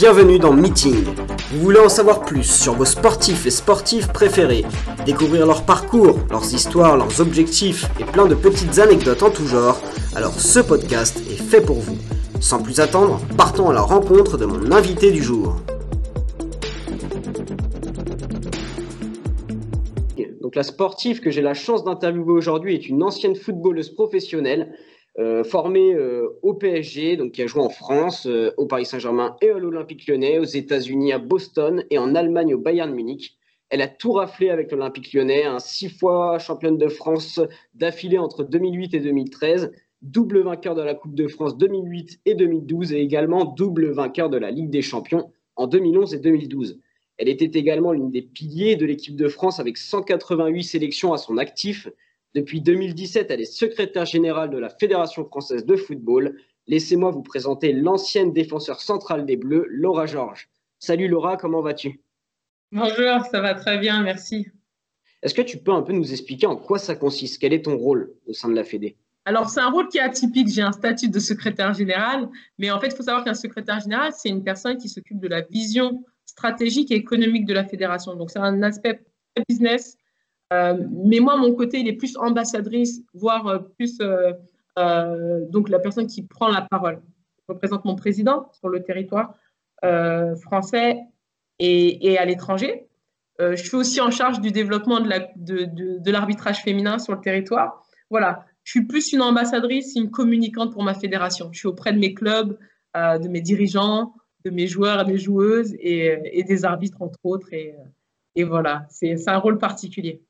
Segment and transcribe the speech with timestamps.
[0.00, 1.06] Bienvenue dans Meeting.
[1.50, 4.64] Vous voulez en savoir plus sur vos sportifs et sportifs préférés,
[5.04, 9.82] découvrir leur parcours, leurs histoires, leurs objectifs et plein de petites anecdotes en tout genre,
[10.14, 11.98] alors ce podcast est fait pour vous.
[12.40, 15.56] Sans plus attendre, partons à la rencontre de mon invité du jour.
[20.40, 24.72] Donc la sportive que j'ai la chance d'interviewer aujourd'hui est une ancienne footballeuse professionnelle
[25.18, 29.34] euh, formée euh, au PSG, donc qui a joué en France, euh, au Paris Saint-Germain
[29.42, 33.36] et à l'Olympique lyonnais, aux États-Unis, à Boston et en Allemagne au Bayern Munich.
[33.68, 37.40] Elle a tout raflé avec l'Olympique lyonnais, un six fois championne de France
[37.74, 42.92] d'affilée entre 2008 et 2013, double vainqueur de la Coupe de France 2008 et 2012
[42.92, 46.80] et également double vainqueur de la Ligue des Champions en 2011 et 2012.
[47.16, 51.38] Elle était également l'une des piliers de l'équipe de France avec 188 sélections à son
[51.38, 51.88] actif,
[52.34, 56.36] depuis 2017, elle est secrétaire générale de la Fédération française de football.
[56.66, 60.48] Laissez-moi vous présenter l'ancienne défenseur centrale des Bleus, Laura Georges.
[60.78, 62.00] Salut Laura, comment vas-tu?
[62.70, 64.46] Bonjour, ça va très bien, merci.
[65.22, 67.40] Est-ce que tu peux un peu nous expliquer en quoi ça consiste?
[67.40, 68.96] Quel est ton rôle au sein de la Fédé?
[69.24, 70.48] Alors, c'est un rôle qui est atypique.
[70.48, 74.12] J'ai un statut de secrétaire général, mais en fait, il faut savoir qu'un secrétaire général,
[74.16, 78.14] c'est une personne qui s'occupe de la vision stratégique et économique de la fédération.
[78.14, 79.00] Donc, c'est un aspect
[79.48, 79.96] business
[80.50, 86.06] mais moi, mon côté, il est plus ambassadrice, voire euh, plus euh, donc la personne
[86.06, 87.02] qui prend la parole.
[87.46, 89.34] Je représente mon président sur le territoire
[90.42, 90.98] français
[91.60, 92.88] et, à l'étranger.
[93.38, 97.82] je suis aussi en charge du développement de, l'arbitrage féminin sur le territoire.
[98.10, 101.48] Voilà, je suis plus une ambassadrice, une communicante pour ma fédération.
[101.52, 102.58] Je suis auprès de mes clubs,
[102.94, 107.48] de mes dirigeants, de mes joueurs et mes joueuses et, des arbitres, entre autres.
[107.52, 110.22] Et voilà, c'est un rôle particulier.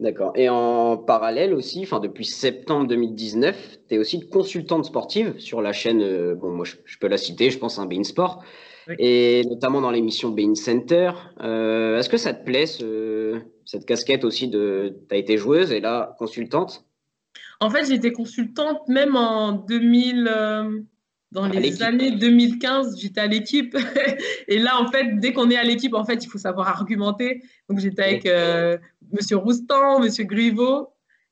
[0.00, 0.32] D'accord.
[0.34, 5.74] Et en parallèle aussi, enfin depuis septembre 2019, tu es aussi consultante sportive sur la
[5.74, 8.42] chaîne, euh, bon moi je, peux la citer, je pense à Bein Sport,
[8.98, 11.12] et notamment dans l'émission Bein Center.
[11.42, 12.64] Euh, est-ce que ça te plaît
[13.66, 16.86] cette casquette aussi de, tu as été joueuse et là consultante?
[17.60, 20.30] En fait j'étais consultante même en 2000,
[21.32, 23.76] dans les années 2015, j'étais à l'équipe.
[24.48, 27.42] et là, en fait, dès qu'on est à l'équipe, en fait, il faut savoir argumenter.
[27.68, 28.78] Donc, j'étais avec euh,
[29.12, 30.88] Monsieur Roustan, Monsieur Griveau.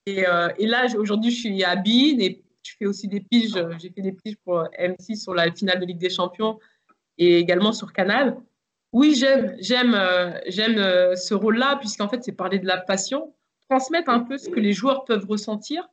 [0.07, 3.55] Et, euh, et là, aujourd'hui, je suis à Bean et je fais aussi des piges.
[3.81, 6.61] J'ai fait des piges pour M6 sur la finale de Ligue des Champions
[7.19, 8.37] et également sur Canal.
[8.93, 10.77] Oui, j'aime, j'aime, euh, j'aime
[11.17, 13.35] ce rôle-là, puisqu'en fait, c'est parler de la passion,
[13.69, 15.89] transmettre un peu ce que les joueurs peuvent ressentir,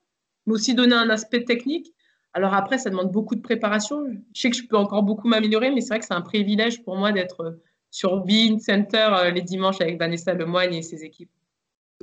[0.46, 1.92] mais aussi donner un aspect technique.
[2.36, 4.06] Alors après, ça demande beaucoup de préparation.
[4.34, 6.84] Je sais que je peux encore beaucoup m'améliorer, mais c'est vrai que c'est un privilège
[6.84, 11.30] pour moi d'être sur Bean Center euh, les dimanches avec Vanessa Lemoigne et ses équipes.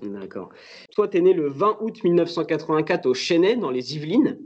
[0.00, 0.48] D'accord.
[0.94, 4.38] Toi, tu es né le 20 août 1984 au Chênay, dans les Yvelines.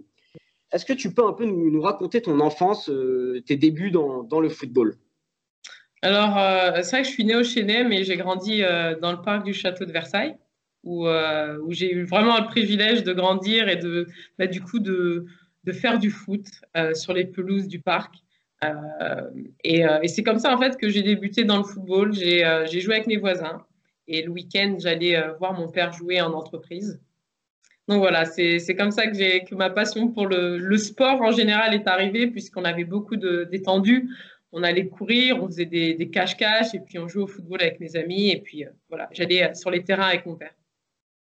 [0.73, 4.49] Est-ce que tu peux un peu nous, raconter ton enfance, euh, tes débuts dans, le
[4.49, 4.97] football?
[6.03, 8.63] Alors, euh, c'est vrai que je suis né au Chênay, mais j'ai grandi
[9.01, 10.35] dans le parc du château de Versailles,
[10.83, 15.27] où, où j'ai eu vraiment le privilège de grandir et de, bah, du coup, de,
[15.67, 16.47] de faire du foot
[16.77, 18.15] euh, sur les pelouses du parc.
[18.65, 18.71] Euh,
[19.67, 22.15] euh, et, c'est comme ça en fait que j'ai débuté dans le football.
[22.15, 23.67] J'ai joué avec mes voisins
[24.09, 27.01] et le week-end j'allais voir mon père jouer en entreprise.
[27.89, 31.87] Donc voilà, c'est comme ça que, que ma passion pour le, sport en général est
[31.87, 34.09] arrivée puisqu'on avait beaucoup d'étendue.
[34.53, 37.95] On allait courir, on faisait des cache-cache et puis on jouait au football avec mes
[37.97, 40.55] amis et puis voilà, j'allais sur les terrains avec mon père.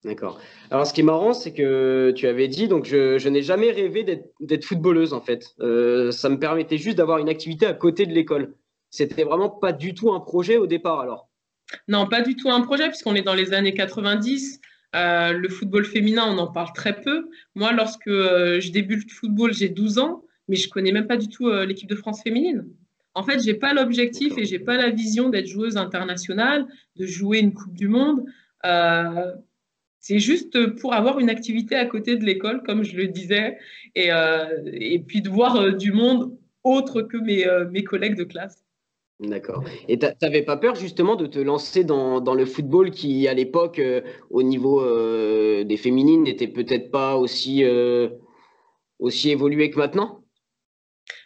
[0.03, 0.39] D'accord.
[0.71, 4.03] Alors, ce qui est marrant, c'est que tu avais dit, donc je, n'ai jamais rêvé
[4.39, 5.53] d'être footballeuse en fait.
[5.59, 8.55] Euh, ça me permettait juste d'avoir une activité à côté de l'école.
[8.89, 11.29] C'était vraiment pas du tout un projet au départ alors.
[11.87, 14.59] Non, pas du tout un projet puisqu'on est dans les années 90.
[14.93, 17.29] Euh, le football féminin, on en parle très peu.
[17.53, 21.15] Moi, lorsque euh, je débute le football, j'ai 12 ans, mais je connais même pas
[21.17, 22.65] du tout l'équipe de France féminine.
[23.13, 27.39] En fait, j'ai pas l'objectif et j'ai pas la vision d'être joueuse internationale, de jouer
[27.39, 28.25] une Coupe du Monde.
[30.01, 33.59] C'est juste pour avoir une activité à côté de l'école, comme je le disais,
[33.93, 38.15] et, euh, et puis de voir euh, du monde autre que mes, euh, mes collègues
[38.15, 38.65] de classe.
[39.19, 39.63] D'accord.
[39.87, 43.35] Et tu n'avais pas peur justement de te lancer dans, dans le football qui, à
[43.35, 43.79] l'époque,
[44.31, 44.83] au niveau
[45.63, 47.63] des féminines, n'était peut-être pas aussi,
[48.97, 50.23] aussi évolué que maintenant?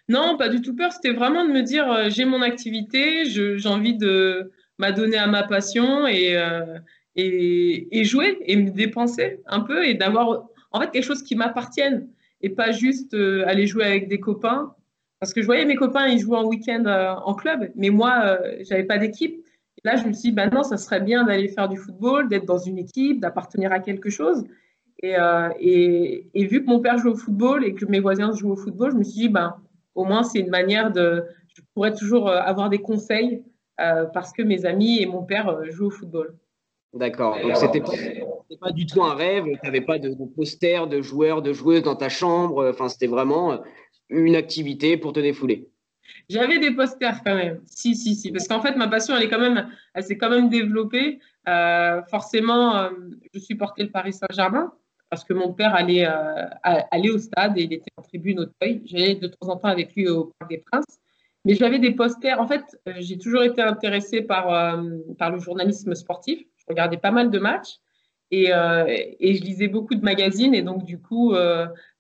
[0.10, 0.92] Non, pas du tout peur.
[0.92, 6.06] C'était vraiment de me dire j'ai mon activité, j'ai envie de m'adonner à ma passion
[6.06, 6.36] et,
[7.16, 12.10] et, jouer et me dépenser un peu et d'avoir en fait quelque chose qui m'appartienne
[12.42, 14.76] et pas juste euh, aller jouer avec des copains.
[15.20, 18.22] Parce que je voyais mes copains, ils jouaient en week-end euh, en club, mais moi,
[18.24, 19.44] euh, j'avais pas d'équipe.
[19.84, 22.46] Là, je me suis dit, bah non, ça serait bien d'aller faire du football, d'être
[22.46, 24.44] dans une équipe, d'appartenir à quelque chose.
[25.04, 25.16] Et,
[25.60, 28.56] et, et, vu que mon père joue au football et que mes voisins jouent au
[28.56, 29.60] football, je me suis dit, bah,
[29.94, 31.24] au moins, c'est une manière de.
[31.54, 33.44] je pourrais toujours avoir des conseils
[33.78, 36.36] parce que mes amis et mon père jouent au football.
[36.96, 37.38] D'accord.
[37.42, 37.92] Donc, c'était pas,
[38.62, 39.46] pas du tout un rêve.
[39.46, 42.70] Tu n'avais pas de, de posters de joueurs, de joueuses dans ta chambre.
[42.70, 43.60] Enfin, c'était vraiment
[44.10, 45.70] une activité pour te défouler.
[46.30, 47.62] J'avais des posters quand même.
[47.66, 48.32] Si, si, si.
[48.32, 51.20] Parce qu'en fait, ma passion, elle est quand même, elle s'est quand même développée.
[51.48, 52.90] Euh, forcément, euh,
[53.34, 54.72] je supportais le Paris Saint-Germain
[55.10, 58.46] parce que mon père allait, euh, allait au stade et il était en tribune au
[58.46, 58.82] Teuil.
[58.86, 61.00] J'allais de temps en temps avec lui au Parc des Princes.
[61.46, 62.42] Mais j'avais des posters.
[62.42, 62.64] En fait,
[62.98, 64.48] j'ai toujours été intéressée par,
[65.20, 66.40] par le journalisme sportif.
[66.68, 67.78] Je regardais pas mal de matchs
[68.32, 70.56] et, et je lisais beaucoup de magazines.
[70.56, 71.36] Et donc, du coup,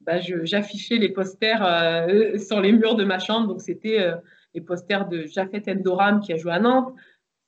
[0.05, 3.47] bah, j'affichais les posters euh, sur les murs de ma chambre.
[3.47, 4.15] Donc, c'était euh,
[4.53, 6.93] les posters de Jafet Endoram qui a joué à Nantes.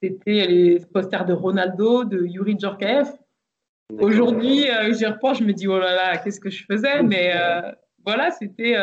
[0.02, 3.14] C'était les posters de Ronaldo, de Yuri Djorkaeff.
[4.00, 7.04] Aujourd'hui, euh, j'y repense, je me dis, oh là là, qu'est-ce que je faisais?
[7.04, 7.34] Mais
[8.06, 8.75] voilà, c'était.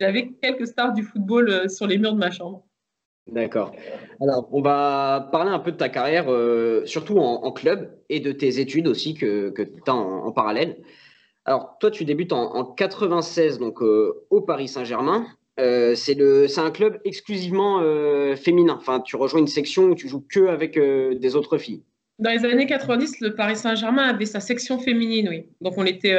[0.00, 2.64] J'avais quelques stars du football sur les murs de ma chambre.
[3.28, 3.72] D'accord.
[4.20, 6.26] Alors, on va parler un peu de ta carrière,
[6.86, 10.78] surtout en, club, et de tes études aussi que, que tu as en, parallèle.
[11.44, 15.26] Alors, toi, tu débutes en, 96 donc, euh, au Paris Saint-Germain.
[15.60, 18.76] Euh, c'est un club exclusivement euh, féminin.
[18.78, 21.82] Enfin, tu rejoins une section où tu joues que avec des autres filles.
[22.18, 25.46] Dans les années 90, le Paris Saint-Germain avait sa section féminine, oui.
[25.60, 26.18] Donc, on était,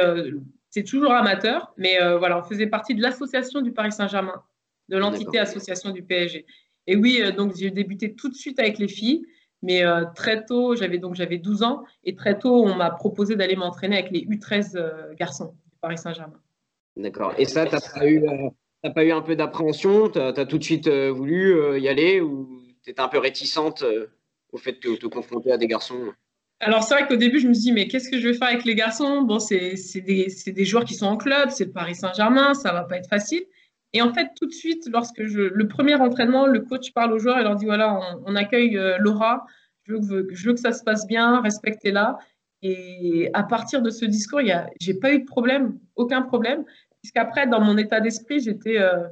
[0.70, 4.42] c'est toujours amateur, mais voilà, on faisait partie de l'association du Paris Saint-Germain,
[4.88, 6.44] de l'entité association du PSG.
[6.86, 9.24] Et oui, donc j'ai débuté tout de suite avec les filles.
[9.64, 13.34] Mais euh, très tôt, j'avais donc j'avais 12 ans et très tôt, on m'a proposé
[13.34, 16.38] d'aller m'entraîner avec les U13 euh, garçons du Paris Saint-Germain.
[16.96, 17.32] D'accord.
[17.38, 20.10] Et ça, tu n'as pas, eu, euh, pas eu un peu d'appréhension?
[20.10, 23.82] Tu as, tout de suite voulu y aller ou tu étais un peu réticente
[24.52, 26.12] au fait de te confronter à des garçons?
[26.60, 28.48] Alors, c'est vrai qu'au début, je me suis dit, mais qu'est-ce que je vais faire
[28.48, 29.22] avec les garçons?
[29.22, 32.84] Bon, c'est des, des, joueurs qui sont en club, c'est le Paris Saint-Germain, ça va
[32.84, 33.44] pas être facile.
[33.94, 37.18] Et en fait, tout de suite, lorsque je, le premier entraînement, le coach parle aux
[37.20, 39.46] joueurs et leur dit voilà, on, accueille euh, Laura,
[39.84, 42.18] je veux, que, ça se passe bien, respectez-la.
[42.62, 46.64] Et à partir de ce discours, je n'ai pas eu de problème, aucun problème,
[47.02, 49.06] puisqu'après, dans mon état d'esprit, j'étais, euh,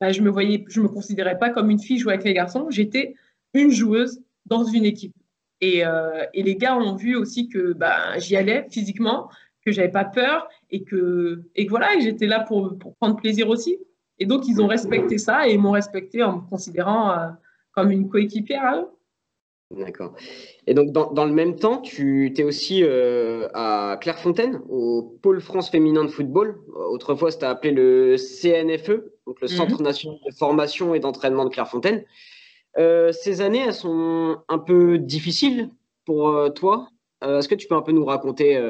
[0.00, 3.14] bah, je me me considérais pas comme une fille jouer avec les garçons, j'étais
[3.52, 5.14] une joueuse dans une équipe.
[5.60, 9.30] Et, euh, les gars ont vu aussi que bah, j'y allais physiquement,
[9.64, 13.78] que j'avais pas peur et que, et que voilà, j'étais là pour prendre plaisir aussi.
[14.18, 17.28] Et donc, ils ont respecté ça et ils m'ont respecté en me considérant euh,
[17.72, 18.88] comme une coéquipière à eux.
[19.70, 20.14] D'accord.
[20.66, 25.70] Et donc, dans, le même temps, tu es aussi euh, à Clairefontaine, au Pôle France
[25.70, 26.60] féminin de football.
[26.90, 29.84] Autrefois, c'était appelé le CNFE, donc le Centre mhm.
[29.84, 32.04] national de formation et d'entraînement de Clairefontaine.
[32.78, 35.70] Euh, ces années, elles sont un peu difficiles
[36.04, 36.88] pour toi.
[37.22, 38.60] Est-ce que tu peux un peu nous raconter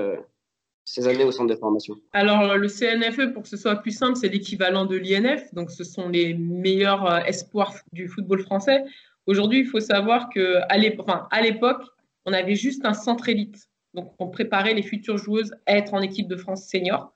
[0.84, 4.16] ces années au centre de formation Alors, le CNFE, pour que ce soit plus simple,
[4.16, 5.52] c'est l'équivalent de l'INF.
[5.54, 8.84] Donc, ce sont les meilleurs euh, espoirs du football français.
[9.26, 11.82] Aujourd'hui, il faut savoir qu'à l'époque,
[12.26, 13.68] on avait juste un centre élite.
[13.94, 17.14] Donc, on préparait les futures joueuses à être en équipe de France senior.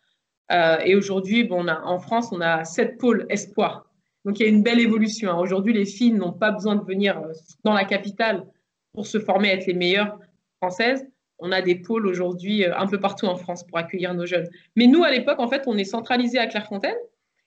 [0.50, 3.84] Euh, et aujourd'hui, bon, en France, on a sept pôles espoirs.
[4.24, 5.30] Donc, il y a une belle évolution.
[5.30, 5.38] Hein.
[5.38, 7.32] Aujourd'hui, les filles n'ont pas besoin de venir euh,
[7.64, 8.46] dans la capitale
[8.94, 10.18] pour se former à être les meilleures
[10.56, 11.06] françaises
[11.38, 14.48] on a des pôles aujourd'hui euh, un peu partout en France pour accueillir nos jeunes.
[14.76, 16.96] Mais nous, à l'époque, en fait, on est centralisé à Clairefontaine.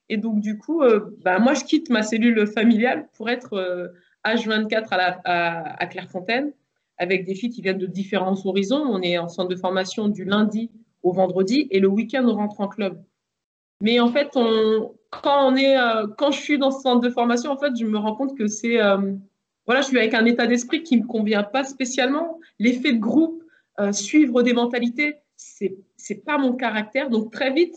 [0.09, 4.93] Et donc, du coup, euh, bah, moi, je quitte ma cellule familiale pour être H24
[4.93, 6.53] euh, à, Clairefontaine
[6.97, 8.83] avec des filles qui viennent de différents horizons.
[8.85, 10.69] On est en centre de formation du lundi
[11.03, 13.01] au vendredi et le week-end, on rentre en club.
[13.81, 14.29] Mais en fait,
[15.09, 15.75] quand, on est,
[16.19, 18.45] quand je suis dans ce centre de formation, en fait, je me rends compte que
[18.45, 18.77] c'est.
[19.65, 22.37] voilà, je suis avec un état d'esprit qui ne me convient pas spécialement.
[22.59, 23.40] L'effet de groupe,
[23.79, 25.77] euh, suivre des mentalités, c'est
[26.09, 27.09] n'est pas mon caractère.
[27.09, 27.75] Donc très vite,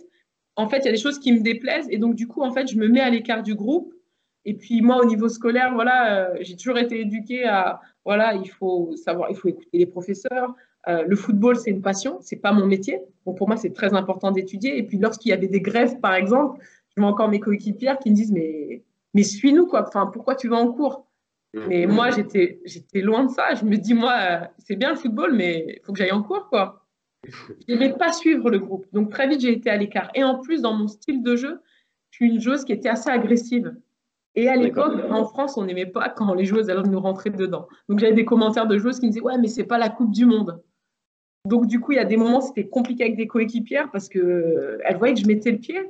[0.57, 2.53] en fait, il y a des choses qui me déplaisent et donc du coup, en
[2.53, 3.93] fait, je me mets à l'écart du groupe.
[4.47, 8.49] Et puis moi, au niveau scolaire, voilà, euh, j'ai toujours été éduquée à, voilà, il
[8.51, 10.55] faut savoir, il faut écouter les professeurs.
[10.87, 13.01] Euh, le football, c'est une passion, c'est pas mon métier.
[13.25, 14.77] Donc pour moi, c'est très important d'étudier.
[14.77, 16.61] Et puis lorsqu'il y avait des grèves, par exemple,
[16.95, 18.83] je vois encore mes coéquipières qui me disent, mais,
[19.15, 19.87] mais suis-nous quoi.
[19.89, 21.07] Enfin, pourquoi tu vas en cours?
[21.69, 23.55] Mais moi, j'étais, j'étais loin de ça.
[23.55, 26.49] Je me dis, moi, c'est bien le football, mais il faut que j'aille en cours,
[26.49, 26.87] quoi.
[27.27, 28.87] Je n'aimais pas suivre le groupe.
[28.93, 30.11] Donc, très vite, j'ai été à l'écart.
[30.15, 31.61] Et en plus, dans mon style de jeu,
[32.11, 33.75] je suis une joueuse qui était assez agressive.
[34.35, 37.69] Et à l'époque, en France, on n'aimait pas quand les joueuses allaient nous rentrer dedans.
[37.89, 40.11] Donc, j'avais des commentaires de joueuses qui me disaient, ouais, mais c'est pas la Coupe
[40.11, 40.61] du Monde.
[41.47, 44.97] Donc, du coup, il y a des moments, c'était compliqué avec des coéquipières parce qu'elles
[44.99, 45.81] voyaient que je mettais le pied.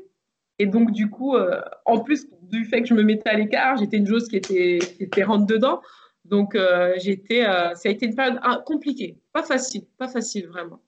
[0.59, 3.77] Et donc, du coup, euh, en plus du fait que je me mettais à l'écart,
[3.77, 5.81] j'étais une joueuse qui était, était rentre dedans.
[6.25, 10.81] Donc, euh, j'étais, euh, ça a été une période compliquée, pas facile, pas facile vraiment.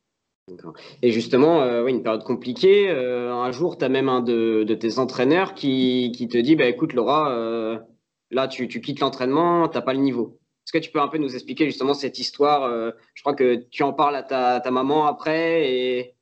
[1.02, 2.88] Et justement, oui, une période compliquée.
[2.88, 6.66] un jour, tu as même un de, de tes entraîneurs qui, qui, te dit bah,
[6.66, 7.80] écoute, Laura,
[8.30, 10.38] là, tu, quittes l'entraînement, tu n'as pas le niveau.
[10.64, 12.70] Est-ce que tu peux un peu nous expliquer justement cette histoire
[13.14, 14.22] Je crois que tu en parles à
[14.60, 15.68] ta, maman après.
[15.68, 16.15] Et...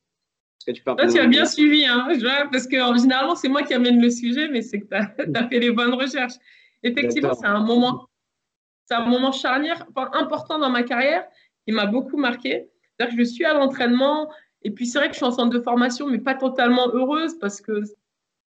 [0.65, 2.07] Que tu peux peu tu as bien suivi, hein,
[2.51, 5.59] parce que généralement, c'est moi qui amène le sujet, mais c'est que tu as, fait
[5.59, 6.33] les bonnes recherches.
[6.81, 8.07] Effectivement, c'est un moment,
[8.85, 11.25] c'est un moment charnière, important dans ma carrière,
[11.65, 12.67] qui m'a beaucoup marqué.
[12.97, 14.31] C'est-à-dire que je suis à l'entraînement,
[14.63, 17.37] et puis c'est vrai que je suis en centre de formation, mais pas totalement heureuse
[17.39, 17.83] parce que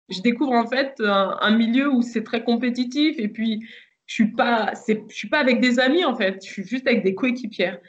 [0.09, 3.65] je découvre en fait un, milieu où c'est très compétitif et puis
[4.05, 7.03] je suis pas, je suis pas avec des amis en fait, je suis juste avec
[7.03, 7.79] des coéquipières.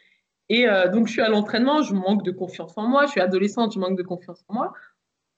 [0.48, 3.20] Et euh, donc je suis à l'entraînement, je manque de confiance en moi, je suis
[3.20, 4.72] adolescente, je manque de confiance en moi.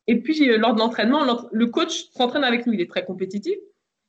[0.07, 3.57] Et puis lors de l'entraînement, le coach s'entraîne avec nous, il est très compétitif.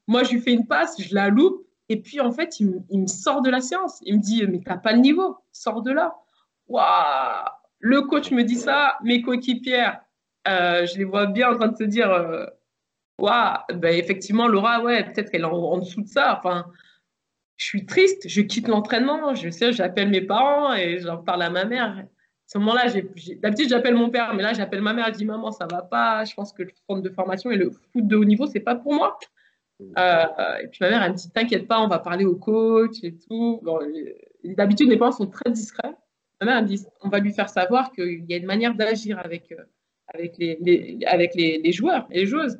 [0.07, 3.07] Moi, je lui fais une passe, je la loupe, et puis en fait, il, me
[3.07, 3.99] sort de la séance.
[4.03, 6.15] Il me dit, mais t'as pas le niveau, sors de là.
[6.67, 7.45] Waouh
[7.79, 10.01] Le coach me dit ça, mes coéquipières,
[10.47, 12.45] euh, je les vois bien en train de se dire, euh,
[13.19, 16.37] waouh, ben effectivement, Laura, ouais, peut-être qu'elle est en, dessous de ça.
[16.37, 16.65] Enfin,
[17.57, 21.49] je suis triste, je quitte l'entraînement, je sais, j'appelle mes parents et j'en parle à
[21.49, 21.97] ma mère.
[21.97, 22.05] À
[22.45, 22.85] ce moment-là,
[23.41, 26.23] d'habitude, j'appelle mon père, mais là, j'appelle ma mère, je dis Maman, ça va pas,
[26.23, 28.75] je pense que le centre de formation et le foot de haut niveau, c'est pas
[28.75, 29.17] pour moi.
[29.81, 33.03] Euh, et puis ma mère, elle me dit T'inquiète pas, on va parler au coach
[33.03, 33.61] et tout.
[34.43, 35.93] d'habitude, mes parents sont très discrets.
[36.39, 39.19] Ma mère, me dit On va lui faire savoir qu'il y a une manière d'agir
[39.19, 39.63] avec, euh,
[40.07, 42.57] avec, les, avec les joueurs et les joueuses.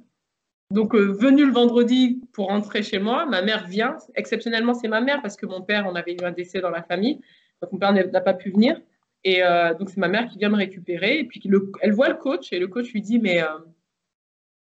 [0.72, 3.98] Donc, euh, venu le vendredi pour rentrer chez moi, ma mère vient.
[4.16, 6.84] Exceptionnellement, c'est ma mère parce que mon père, on avait eu un décès dans la
[6.84, 7.22] famille.
[7.62, 8.80] Donc, mon père n'a pas pu venir.
[9.24, 11.20] Et euh, donc, c'est ma mère qui vient me récupérer.
[11.20, 11.42] Et puis,
[11.82, 13.48] elle voit le coach et le coach lui dit Mais euh,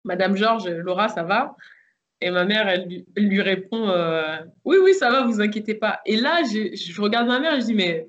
[0.04, 1.56] Madame Georges, Laura, ça va?
[2.20, 3.88] Et ma mère, elle, lui répond
[4.64, 6.00] Oui, oui, ça va, vous inquiétez pas.
[6.04, 8.08] Et là, je, regarde ma mère et je dis Mais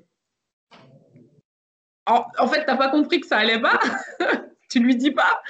[2.06, 3.78] en, en fait, t'as pas compris que ça allait pas?
[4.70, 5.40] Tu lui dis pas?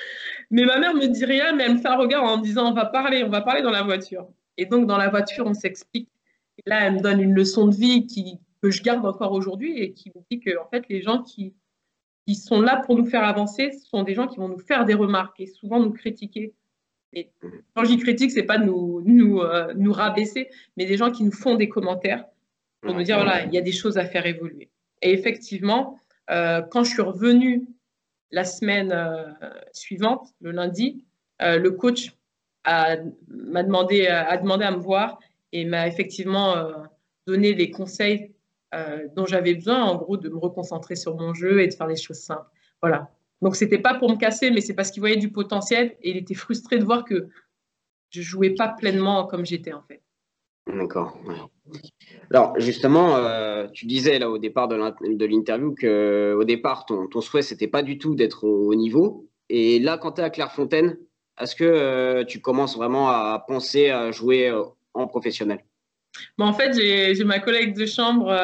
[0.54, 2.70] Mais ma mère me dit rien, mais elle me fait un regard en me disant
[2.70, 4.28] on va parler, on va parler dans la voiture.
[4.56, 6.08] Et donc dans la voiture, on s'explique.
[6.58, 9.80] Et là, elle me donne une leçon de vie qui, que je garde encore aujourd'hui
[9.80, 11.54] et qui me dit que en fait, les gens qui,
[12.36, 14.94] sont là pour nous faire avancer, ce sont des gens qui vont nous faire des
[14.94, 16.54] remarques et souvent nous critiquer.
[17.12, 17.30] Et
[17.74, 21.32] quand j'y critique, c'est pas nous, nous, euh, nous rabaisser, mais des gens qui nous
[21.32, 22.26] font des commentaires
[22.80, 24.70] pour nous dire voilà, il y a des choses à faire évoluer.
[25.02, 25.98] Et effectivement,
[26.30, 27.66] euh, quand je suis revenue
[28.34, 29.32] la semaine euh,
[29.72, 31.04] suivante, le lundi,
[31.40, 32.12] euh, le coach
[32.66, 35.20] m'a demandé, a demandé à me voir
[35.52, 36.72] et m'a effectivement euh,
[37.26, 38.32] donné les conseils
[39.14, 41.94] dont j'avais besoin, en gros, de me reconcentrer sur mon jeu et de faire les
[41.94, 42.50] choses simples.
[42.82, 43.08] Voilà.
[43.40, 46.16] Donc, c'était pas pour me casser, mais c'est parce qu'il voyait du potentiel et il
[46.16, 47.28] était frustré de voir que
[48.10, 50.02] je jouais pas pleinement comme j'étais, en fait.
[50.66, 51.18] D'accord.
[52.30, 54.76] Alors justement, euh, tu disais là au départ de
[55.26, 59.28] l'interview que au départ ton, ton souhait c'était pas du tout d'être au, niveau.
[59.50, 60.96] Et là, quand tu es à Clairefontaine,
[61.38, 64.62] est-ce que euh, tu commences vraiment à penser à jouer euh,
[64.94, 65.58] en professionnel?
[66.38, 68.34] En fait, j'ai ma collègue de chambre.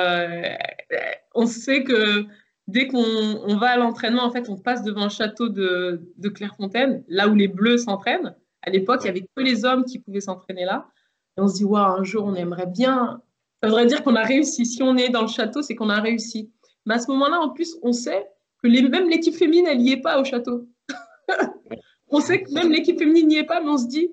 [1.34, 2.26] on sait que
[2.66, 7.02] dès qu'on va à l'entraînement, en fait, on passe devant le château de, de Clairefontaine,
[7.08, 8.34] là où les Bleus s'entraînent.
[8.62, 10.88] À l'époque, il n'y avait que les hommes qui pouvaient s'entraîner là
[11.40, 13.20] on se dit, waouh, un jour, on aimerait bien.
[13.62, 14.66] Ça voudrait dire qu'on a réussi.
[14.66, 16.50] Si on est dans le château, c'est qu'on a réussi.
[16.86, 18.26] Mais à ce moment-là, en plus, on sait
[18.62, 20.68] que les, même l'équipe féminine, elle n'y est pas au château.
[22.08, 24.12] on sait que même l'équipe féminine n'y est pas, mais on se dit,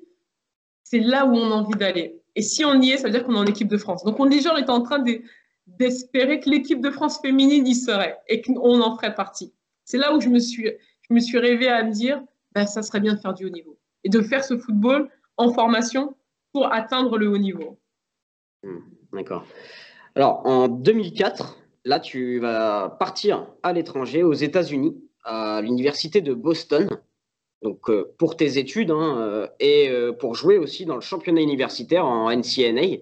[0.83, 2.21] c'est là où on a envie d'aller.
[2.35, 4.03] Et si on y est, ça veut dire qu'on est en équipe de France.
[4.03, 5.03] Donc, on, déjà, est en train
[5.65, 9.53] d'espérer que l'équipe de France féminine y serait et qu'on en ferait partie.
[9.85, 10.69] C'est là où je me suis,
[11.09, 12.21] je me suis rêvée à me dire,
[12.53, 15.53] ben, ça serait bien de faire du haut niveau et de faire ce football en
[15.53, 16.15] formation
[16.53, 17.79] pour atteindre le haut niveau.
[18.63, 18.79] Hmm,
[19.13, 19.45] d'accord.
[20.15, 26.89] Alors, en 2004, là, tu vas partir à l'étranger, aux États-Unis, à l'université de Boston,
[27.61, 31.41] donc euh, pour tes études hein, euh, et euh, pour jouer aussi dans le championnat
[31.41, 32.97] universitaire en NCNA.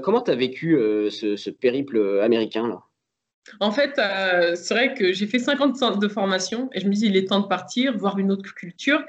[0.00, 0.78] comment tu as vécu
[1.10, 2.80] ce, ce, périple américain là?
[3.60, 3.92] En fait,
[4.56, 7.28] c'est vrai que j'ai fait 50 ans de formation et je me dis il est
[7.28, 9.04] temps de partir, voir une autre culture.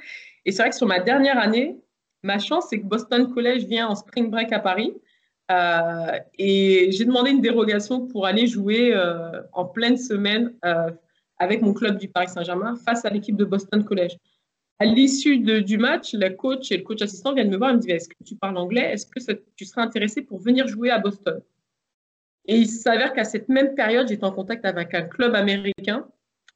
[0.46, 1.80] Et c'est vrai que sur ma dernière année,
[2.24, 4.94] Ma chance, c'est que Boston College vient en spring break à Paris.
[5.50, 10.92] Euh, et j'ai demandé une dérogation pour aller jouer euh, en pleine semaine euh,
[11.38, 14.18] avec mon club du Paris Saint-Germain face à l'équipe de Boston College.
[14.80, 17.80] À l'issue du match, la coach et le coach assistant viennent me voir et me
[17.80, 18.92] disent Est-ce que tu parles anglais?
[18.94, 19.20] Est-ce que
[19.56, 21.42] tu serais intéressé pour venir jouer à Boston?
[22.46, 26.08] Et il s'avère qu'à cette même période, j'étais en contact avec un club américain,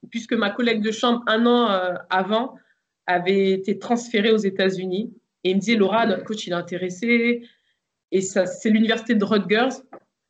[0.09, 2.55] puisque ma collègue de chambre, un an avant,
[3.07, 5.11] avait été transférée aux États-Unis
[5.43, 7.43] et il me dit, Laura, notre coach, il est intéressé.
[8.11, 9.69] Et ça, c'est l'université de Rutgers.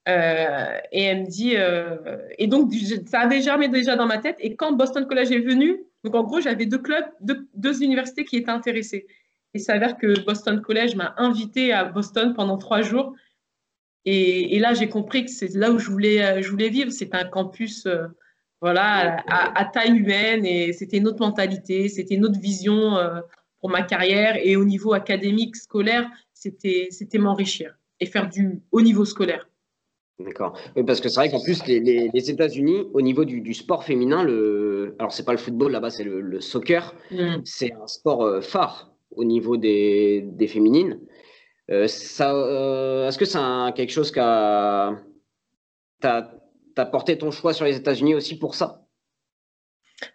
[0.07, 2.73] Euh, et elle me dit, euh, et donc
[3.05, 4.37] ça avait germé déjà dans ma tête.
[4.39, 8.37] Et quand Boston College est venu, donc en gros, j'avais deux clubs, deux, universités qui
[8.37, 9.05] étaient intéressées.
[9.53, 13.13] Il s'avère que Boston College m'a invité à Boston pendant trois jours.
[14.05, 16.91] Et, là, j'ai compris que c'est là où je voulais, je voulais vivre.
[16.91, 18.07] C'est un campus euh,
[18.61, 22.95] voilà, à, taille humaine et c'était une autre mentalité, c'était une autre vision
[23.61, 24.35] pour ma carrière.
[24.43, 29.47] Et au niveau académique, scolaire, c'était m'enrichir et faire du haut niveau scolaire.
[30.19, 30.57] D'accord.
[30.75, 34.95] Oui, parce que c'est vrai qu'en plus, les, États-Unis, au niveau du, sport féminin, le...
[34.99, 37.41] alors c'est pas le football là-bas, c'est le, soccer, mm.
[37.45, 40.99] c'est un sport euh, phare au niveau des, féminines.
[41.69, 43.39] Euh, ça, euh, est-ce que c'est
[43.75, 44.95] quelque chose qui a.
[45.99, 48.85] T'as porté ton choix sur les États-Unis aussi pour ça?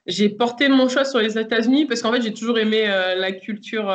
[0.07, 3.89] J'ai porté mon choix sur les États-Unis parce qu'en fait, j'ai toujours aimé la culture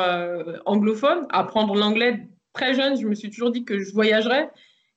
[0.64, 1.26] anglophone.
[1.30, 4.50] Apprendre l'anglais très jeune, je me suis toujours dit que je voyagerais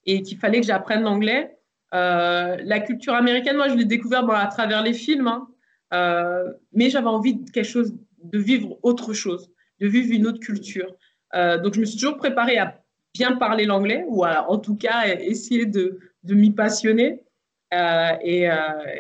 [0.06, 1.58] et qu'il fallait que j'apprenne l'anglais.
[1.94, 5.48] Euh, la culture américaine, moi, je l'ai découvert à travers les films, hein.
[5.94, 10.40] euh, mais j'avais envie de quelque chose, de vivre autre chose, de vivre une autre
[10.40, 10.94] culture.
[11.36, 12.82] Euh, donc, je me suis toujours préparée à
[13.14, 17.24] bien parler l'anglais, ou en tout cas essayer de, de m'y passionner.
[17.72, 18.48] Et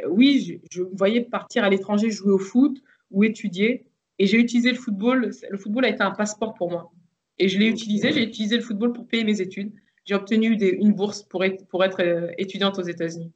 [0.09, 2.77] oui, je, me voyais partir à l'étranger jouer au foot
[3.11, 3.85] ou étudier.
[4.17, 5.31] Et j'ai utilisé le football.
[5.49, 6.91] Le football a été un passeport pour moi.
[7.37, 8.11] Et je l'ai utilisé.
[8.11, 9.73] J'ai utilisé le football pour payer mes études
[10.05, 13.31] j'ai obtenu une bourse pour être, pour être euh, étudiante aux États-Unis.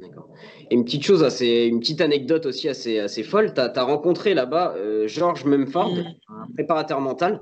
[0.00, 0.30] D'accord.
[0.70, 3.54] Et une petite chose, assez, une petite anecdote aussi assez, assez folle.
[3.54, 5.96] Tu as, rencontré là-bas euh, George Mumford,
[6.28, 7.40] un préparateur mental,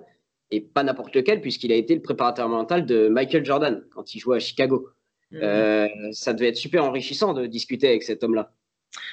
[0.50, 4.20] et pas n'importe lequel, puisqu'il a été le préparateur mental de Michael Jordan quand il
[4.20, 4.88] jouait à Chicago.
[5.30, 5.36] Mm.
[5.42, 8.52] Euh, ça devait être super enrichissant de discuter avec cet homme-là.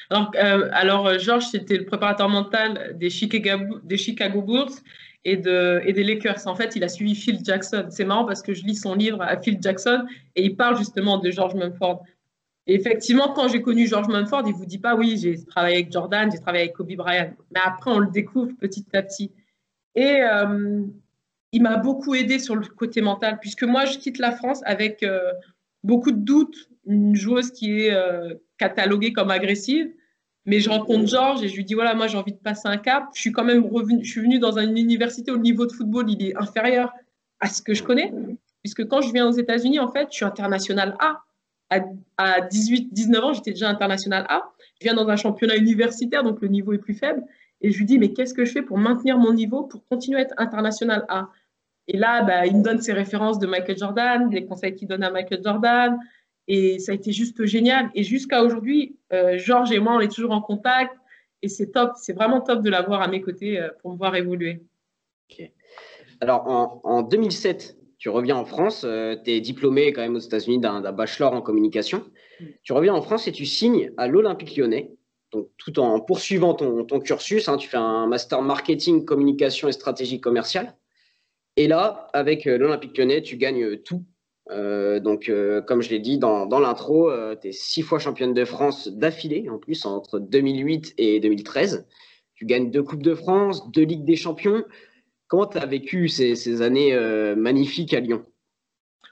[0.10, 0.32] Alors,
[0.74, 4.74] alors George, c'était le préparateur mental des Chicago, des Chicago Bulls
[5.26, 6.46] et, de, et des Lakers.
[6.46, 7.88] En fait, il a suivi Phil Jackson.
[7.90, 11.18] C'est marrant parce que je lis son livre à Phil Jackson et il parle justement
[11.18, 12.04] de George Mumford.
[12.68, 15.78] Et effectivement, quand j'ai connu George Mumford, il ne vous dit pas oui, j'ai travaillé
[15.78, 17.34] avec Jordan, j'ai travaillé avec Kobe Bryant.
[17.54, 19.32] Mais après, on le découvre petit à petit.
[19.96, 20.84] Et euh,
[21.52, 25.04] il m'a beaucoup aidé sur le côté mental, puisque moi, je quitte la France avec
[25.04, 25.32] euh,
[25.84, 26.70] beaucoup de doutes.
[26.86, 29.92] Une joueuse qui est euh, cataloguée comme agressive,
[30.46, 32.78] mais je rencontre Georges et je lui dis voilà, moi j'ai envie de passer un
[32.78, 33.06] cap.
[33.14, 35.72] Je suis quand même revenu, je suis venu dans une université où le niveau de
[35.72, 36.92] football il est inférieur
[37.40, 38.12] à ce que je connais,
[38.64, 41.24] puisque quand je viens aux États-Unis, en fait, je suis international A.
[42.18, 44.52] À, 18, 19 ans, j'étais déjà international A.
[44.80, 47.24] Je viens dans un championnat universitaire, donc le niveau est plus faible.
[47.62, 50.20] Et je lui dis mais qu'est-ce que je fais pour maintenir mon niveau, pour continuer
[50.20, 51.30] à être international A?
[51.94, 55.04] Et là, bah, il me donne ses références de Michael Jordan, les conseils qu'il donne
[55.04, 56.00] à Michael Jordan,
[56.48, 57.92] et ça a été juste génial.
[57.96, 60.96] Et jusqu'à aujourd'hui, euh, Georges et moi, on est toujours en contact.
[61.42, 64.16] Et c'est top, c'est vraiment top de l'avoir à mes côtés euh, pour me voir
[64.16, 64.62] évoluer.
[66.22, 66.48] Alors,
[66.86, 68.84] en, 2007, tu reviens en France.
[68.86, 72.06] Euh, tu es diplômé quand même aux États-Unis d'un bachelor en communication.
[72.40, 72.46] Mm.
[72.64, 74.94] Tu reviens en France et tu signes à l'Olympique lyonnais.
[75.34, 80.22] Donc, tout en poursuivant ton, cursus, hein, tu fais un master marketing, communication et stratégie
[80.22, 80.76] commerciale.
[81.62, 84.04] Et là, avec l'Olympique lyonnais, tu gagnes tout
[84.50, 88.34] euh, donc, euh, comme je l'ai dit dans, l'intro, euh, tu es six fois championne
[88.34, 91.86] de France d'affilée, en plus, entre 2008 et 2013.
[92.34, 94.64] Tu gagnes deux Coupes de France, deux Ligues des Champions.
[95.28, 96.98] Comment tu as vécu ces, années
[97.38, 98.26] magnifiques à Lyon?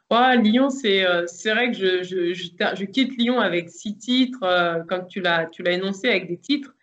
[0.09, 6.27] Lyon, c'est vrai que je, quitte Lyon avec six titres, comme tu l'as énoncé, avec
[6.27, 6.73] des titres.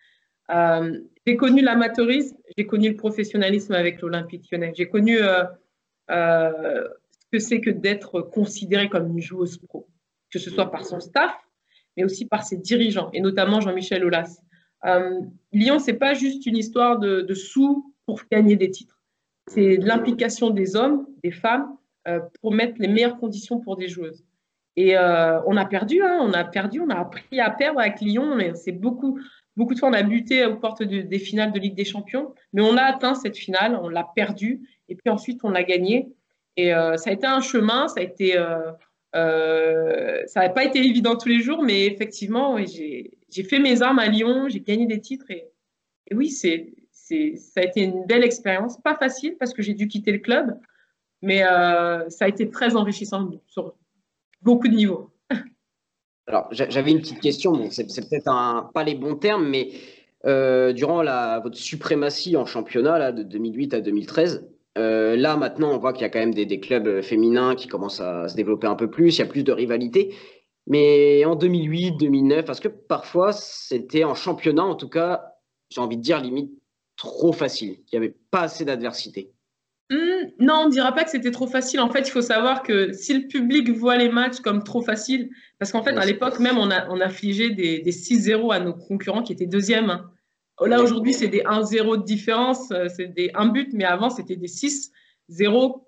[1.27, 4.71] J'ai connu l'amateurisme, j'ai connu le professionnalisme avec l'Olympique lyonnais.
[4.75, 5.19] J'ai connu
[6.07, 9.87] que c'est que d'être considérée comme une joueuse pro,
[10.31, 11.35] que ce soit par son staff,
[11.95, 14.39] mais aussi par ses dirigeants, et notamment Jean-Michel Aulas.
[14.85, 15.19] Euh,
[15.51, 19.01] Lyon, c'est pas juste une histoire de, sous pour gagner des titres.
[19.47, 21.75] C'est l'implication des hommes, des femmes,
[22.07, 24.23] euh, pour mettre les meilleures conditions pour des joueuses.
[24.75, 27.99] Et euh, on a perdu, hein, on a perdu, on a appris à perdre avec
[27.99, 29.19] Lyon, mais c'est beaucoup,
[29.57, 32.61] beaucoup de fois on a buté aux portes des finales de Ligue des Champions, mais
[32.61, 36.07] on a atteint cette finale, on l'a perdue, et puis ensuite on l'a gagnée.
[36.55, 38.71] Et euh, ça a été un chemin, ça a été, euh,
[39.15, 43.99] euh, ça n'a pas été évident tous les jours, mais effectivement, j'ai fait mes armes
[43.99, 45.45] à Lyon, j'ai gagné des titres et,
[46.13, 50.11] oui, c'est, ça a été une belle expérience, pas facile parce que j'ai dû quitter
[50.11, 50.57] le club,
[51.21, 53.75] mais ça a été très enrichissant sur
[54.41, 55.11] beaucoup de niveaux.
[56.27, 59.71] Alors, j'avais une petite question, c'est peut-être pas les bons termes, mais
[60.73, 64.45] durant la, votre suprématie en championnat de 2008 à 2013,
[64.77, 67.67] euh, là, maintenant, on voit qu'il y a quand même des, clubs euh, féminins qui
[67.67, 70.13] commencent à se développer un peu plus, il y a plus de rivalité.
[70.67, 75.33] Mais en 2008, 2009, parce que parfois, c'était en championnat, en tout cas,
[75.69, 76.51] j'ai envie de dire limite
[76.95, 77.77] trop facile.
[77.91, 79.31] Il n'y avait pas assez d'adversité?
[79.89, 81.79] Hmm, non, on ne dira pas que c'était trop facile.
[81.79, 85.29] En fait, il faut savoir que si le public voit les matchs comme trop facile,
[85.59, 89.23] parce qu'en fait, à l'époque même, on a, on des, des 6-0 à nos concurrents
[89.23, 90.01] qui étaient deuxièmes.
[90.65, 94.35] Là, aujourd'hui, c'est des 1-0 de différence, euh, c'est des 1 but, mais avant, c'était
[94.35, 94.91] des 6.
[95.29, 95.87] zéro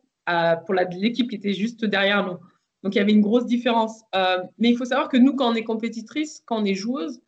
[0.66, 2.38] pour l'équipe qui était juste derrière nous.
[2.84, 4.04] Donc, il y avait une grosse différence.
[4.16, 7.20] Euh, mais il faut savoir que nous, quand on est compétitrice, quand on est joueuse,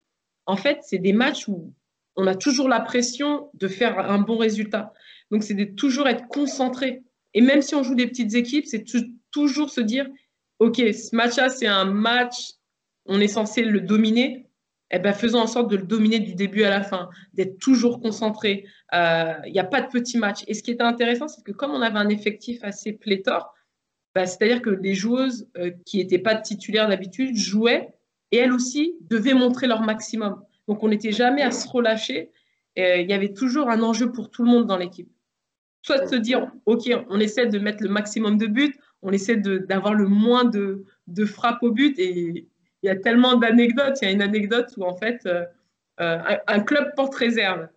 [0.46, 1.74] en fait, c'est des matchs où
[2.16, 4.94] on a toujours la pression de faire un bon résultat.
[5.32, 7.04] Donc, c'est de toujours être concentré.
[7.34, 8.84] Et même si on joue des petites équipes, c'est
[9.32, 10.08] toujours se dire,
[10.60, 12.52] OK, ce match-là, c'est un match,
[13.06, 14.48] on est censé le dominer.
[14.94, 18.02] Eh ben, faisons en sorte de le dominer du début à la fin, d'être toujours
[18.02, 18.66] concentré.
[18.94, 20.44] Euh, il n'y a pas de petits matchs.
[20.48, 23.54] Et ce qui était intéressant, c'est que comme on avait un effectif assez pléthore,
[24.14, 27.94] bah, c'est-à-dire que les joueuses euh, qui n'étaient pas titulaires d'habitude jouaient
[28.32, 30.44] et elles aussi devaient montrer leur maximum.
[30.68, 32.32] Donc on n'était jamais à se relâcher.
[32.76, 35.10] il y avait toujours un enjeu pour tout le monde dans l'équipe.
[35.82, 39.38] Soit de se dire, OK, on essaie de mettre le maximum de buts, on essaie
[39.38, 41.98] d'avoir le moins de, de frappes au but.
[41.98, 42.48] Et
[42.84, 43.98] il y a tellement d'anecdotes.
[44.02, 45.44] Il y a une anecdote où en fait, euh,
[46.00, 47.68] euh, un, club porte réserve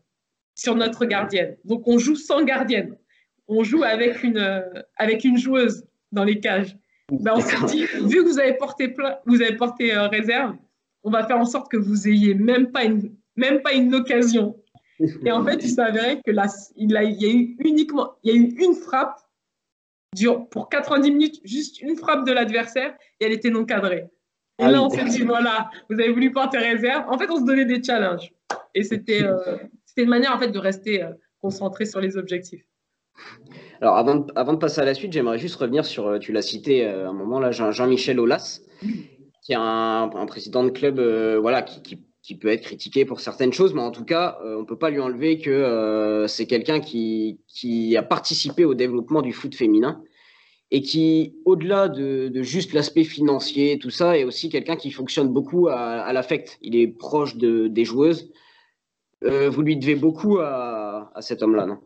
[0.55, 1.57] sur notre gardienne.
[1.64, 2.97] Donc on joue sans gardienne.
[3.49, 4.64] On joue avec une,
[4.97, 6.77] avec une joueuse dans les cages.
[7.11, 8.95] Ben, on s'est dit, vu que vous avez porté,
[9.27, 10.57] vous avez porté euh, réserve,
[11.03, 14.57] on va faire en sorte que vous ayez même pas une, même pas une occasion.
[15.25, 18.33] Et en fait, il s'avérait que là, il, a, il y a eu uniquement, il
[18.33, 19.17] y a eu une frappe
[20.51, 24.07] pour 90 minutes, juste une frappe de l'adversaire et elle était non cadrée.
[24.61, 27.05] Et ah là, on s'est dit, voilà, vous avez voulu porter réserve.
[27.09, 28.33] En fait, on se donnait des challenges.
[28.75, 29.57] Et c'était euh,
[29.97, 32.65] une manière, en fait, de rester euh, concentré sur les objectifs.
[33.81, 36.33] Alors, avant de, avant de, passer à la suite, j'aimerais juste revenir sur, euh, tu
[36.33, 38.61] l'as cité euh, à un moment là, Jean-Michel Aulas,
[39.43, 41.01] qui est un, président de club
[41.41, 44.65] voilà, qui, qui, peut être critiqué pour certaines choses, mais en tout cas, on ne
[44.65, 49.55] peut pas lui enlever que c'est quelqu'un qui, qui, a participé au développement du foot
[49.55, 50.03] féminin
[50.71, 55.29] et qui, au-delà de, de, juste l'aspect financier, tout ça, est aussi quelqu'un qui fonctionne
[55.29, 56.59] beaucoup à, à l'affect.
[56.63, 58.33] Il est proche de, des joueuses.
[59.23, 61.79] vous lui devez beaucoup à, à cet homme-là, non?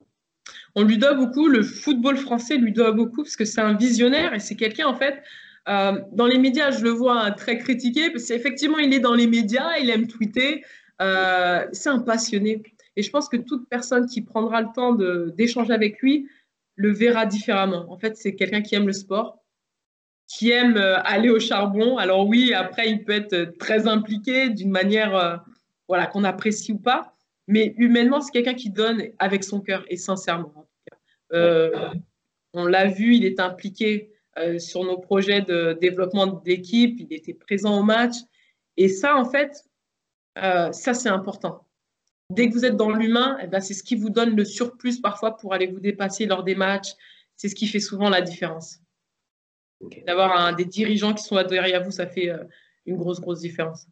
[0.74, 4.34] On lui doit beaucoup, le football français lui doit beaucoup parce que c'est un visionnaire
[4.34, 5.22] et c'est quelqu'un en fait.
[5.68, 9.26] Euh, dans les médias, je le vois très critiqué parce qu'effectivement, il est dans les
[9.26, 10.64] médias, il aime tweeter,
[11.02, 12.62] euh, c'est un passionné.
[12.96, 16.28] Et je pense que toute personne qui prendra le temps d'échanger avec lui
[16.74, 17.86] le verra différemment.
[17.90, 19.44] En fait, c'est quelqu'un qui aime le sport,
[20.26, 21.98] qui aime euh, aller au charbon.
[21.98, 25.44] Alors oui, après, il peut être très impliqué d'une manière
[25.86, 27.14] voilà, qu'on apprécie ou pas.
[27.46, 30.68] Mais humainement, c'est quelqu'un qui donne avec son cœur et sincèrement.
[32.54, 34.10] On l'a vu, il est impliqué
[34.58, 38.14] sur nos projets de développement d'équipe, il était présent au match.
[38.76, 39.64] Et ça, en fait,
[40.38, 41.66] euh, ça, c'est important.
[42.30, 45.00] Dès que vous êtes dans l'humain, eh ben, c'est ce qui vous donne le surplus
[45.00, 46.92] parfois pour aller vous dépasser lors des matchs.
[47.36, 48.78] C'est ce qui fait souvent la différence.
[50.06, 52.30] D'avoir des dirigeants qui sont derrière vous, ça fait
[52.84, 53.86] une grosse, grosse différence.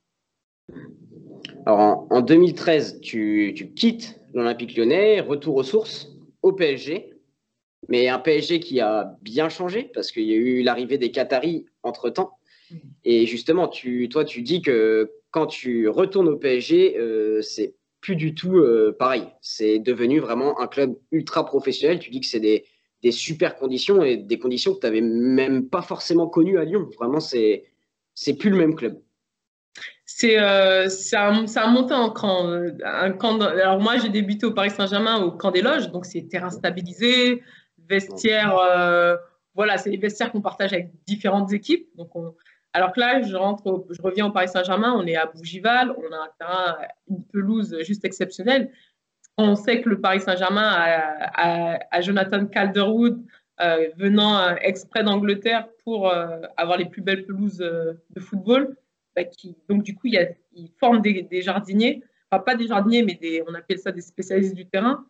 [1.65, 6.09] Alors, en, 2013, tu, quittes l'Olympique lyonnais, retour aux sources,
[6.43, 7.16] au PSG,
[7.89, 11.67] mais un PSG qui a bien changé parce qu'il y a eu l'arrivée des Qataris
[11.83, 12.39] entre-temps.
[13.05, 18.17] Et justement, tu, toi, tu dis que quand tu retournes au PSG, euh, c'est plus
[18.17, 19.25] du tout euh, pareil.
[19.41, 22.01] C'est devenu vraiment un club ultra professionnel.
[22.01, 22.65] Tu dis que c'est des,
[23.03, 26.89] des, super conditions et des conditions que tu n'avais même pas forcément connues à Lyon.
[26.97, 27.63] Vraiment, c'est
[28.39, 29.01] plus le même club
[30.09, 32.49] c'est euh, ça, a monté en cran.
[32.85, 36.23] Un camp alors moi, j'ai débuté au Paris Saint-Germain au camp des loges, donc c'est
[36.23, 37.43] terrain stabilisé,
[37.89, 38.57] vestiaire.
[38.57, 39.17] Euh,
[39.55, 41.89] voilà, c'est les vestiaires qu'on partage avec différentes équipes.
[41.97, 42.11] Donc
[42.73, 46.13] alors que là, je rentre, je reviens au Paris Saint-Germain, on est à Bougival, on
[46.13, 46.77] a un terrain,
[47.09, 48.71] une pelouse juste exceptionnelle.
[49.39, 50.69] On sait que le Paris Saint-Germain
[51.35, 53.23] a, Jonathan Calderwood
[53.61, 56.13] euh, venant euh, exprès d'Angleterre pour
[56.57, 58.77] avoir les plus belles pelouses de football.
[59.15, 59.23] Bah,
[59.69, 63.55] donc du coup, il ils forment des, jardiniers, enfin pas des jardiniers, mais des, on
[63.55, 65.07] appelle ça des spécialistes du terrain,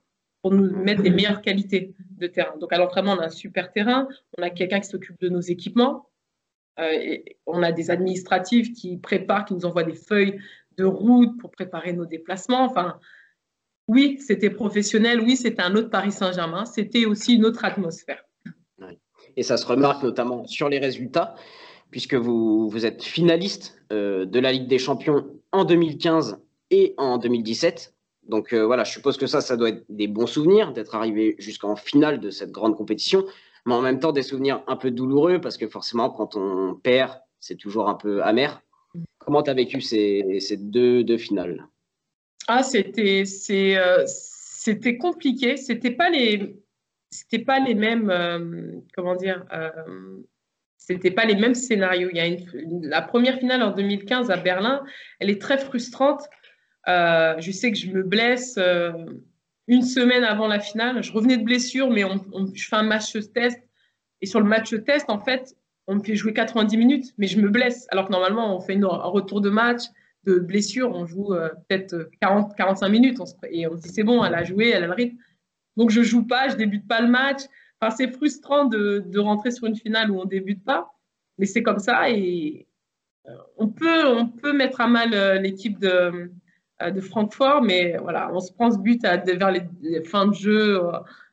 [0.46, 2.56] pour nous mettre les meilleures qualités de terrain.
[2.60, 4.06] Donc à l'entraînement, on a un super terrain,
[4.38, 6.08] on a quelqu'un qui s'occupe de nos équipements,
[6.78, 10.38] euh, on a des administratifs qui préparent, qui nous envoient des feuilles
[10.76, 12.64] de route pour préparer nos déplacements.
[12.64, 13.00] Enfin,
[13.88, 18.22] oui, c'était professionnel, oui, c'était un autre Paris Saint-Germain, c'était aussi une autre atmosphère.
[19.36, 21.34] Et ça se remarque notamment sur les résultats
[21.90, 27.18] puisque vous, vous êtes finaliste euh, de la Ligue des Champions en 2015 et en
[27.18, 27.95] 2017.
[28.28, 31.36] Donc euh, voilà, je suppose que ça, ça doit être des bons souvenirs d'être arrivé
[31.38, 33.24] jusqu'en finale de cette grande compétition,
[33.64, 37.12] mais en même temps des souvenirs un peu douloureux parce que forcément, quand on perd,
[37.40, 38.62] c'est toujours un peu amer.
[39.18, 41.66] Comment tu as vécu ces, deux, finales?
[42.48, 45.56] Ah, c'était euh, c'était compliqué.
[45.56, 46.10] C'était pas
[47.46, 49.44] pas les mêmes comment dire
[50.86, 52.10] c'était pas les mêmes scénarios.
[52.12, 52.36] Il y a
[52.88, 54.84] la première finale en 2015 à Berlin,
[55.18, 56.22] elle est très frustrante.
[56.88, 58.56] Euh, je sais que je me blesse.
[58.58, 58.92] Euh,
[59.68, 61.02] une semaine avant la finale.
[61.02, 62.20] Je revenais de blessure, mais on,
[62.54, 63.60] je fais un match test.
[64.20, 67.40] Et sur le match test, en fait, on me fait jouer 90 minutes, mais je
[67.40, 67.86] me blesse.
[67.90, 69.82] Alors que normalement, on fait un retour de match,
[70.24, 73.18] de blessure, on joue euh, peut-être 40, 45 minutes.
[73.50, 75.16] et on se dit, c'est bon, elle a joué, elle a le rythme.
[75.76, 77.42] Donc, je joue pas, je débute pas le match.
[77.80, 80.94] Enfin, c'est frustrant de, de, rentrer sur une finale où on débute pas,
[81.38, 82.08] mais c'est comme ça.
[82.08, 82.66] Et
[83.58, 86.30] on, peut, on peut mettre à mal l'équipe de,
[86.80, 90.34] de Francfort, mais voilà, on se prend ce but à, vers les, les, fins de
[90.34, 90.80] jeu.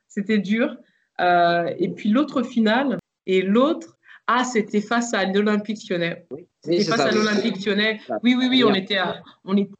[0.08, 0.76] C'était dur.
[1.20, 6.26] et puis, l'autre finale, et l'autre, ah, c'était face à l'Olympique lyonnais.
[6.30, 8.00] Oui, c'était face à l'Olympique lyonnais.
[8.22, 9.72] Oui, oui, oui, on était, à, on était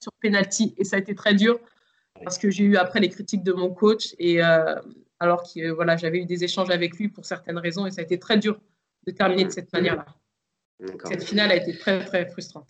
[0.00, 1.58] sur penalty et ça a été très dur
[2.22, 4.74] parce que j'ai eu après les critiques de mon coach et euh,
[5.20, 8.04] alors que voilà, j'avais eu des échanges avec lui pour certaines raisons et ça a
[8.04, 8.60] été très dur
[9.06, 10.06] de terminer de cette manière-là.
[11.04, 12.68] Cette finale a été très très frustrante.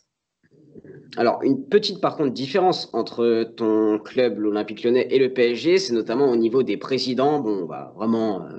[1.16, 5.92] Alors, une petite par contre différence entre ton club, l'Olympique lyonnais, et le PSG, c'est
[5.92, 7.40] notamment au niveau des présidents.
[7.40, 8.58] Bon, on va vraiment euh,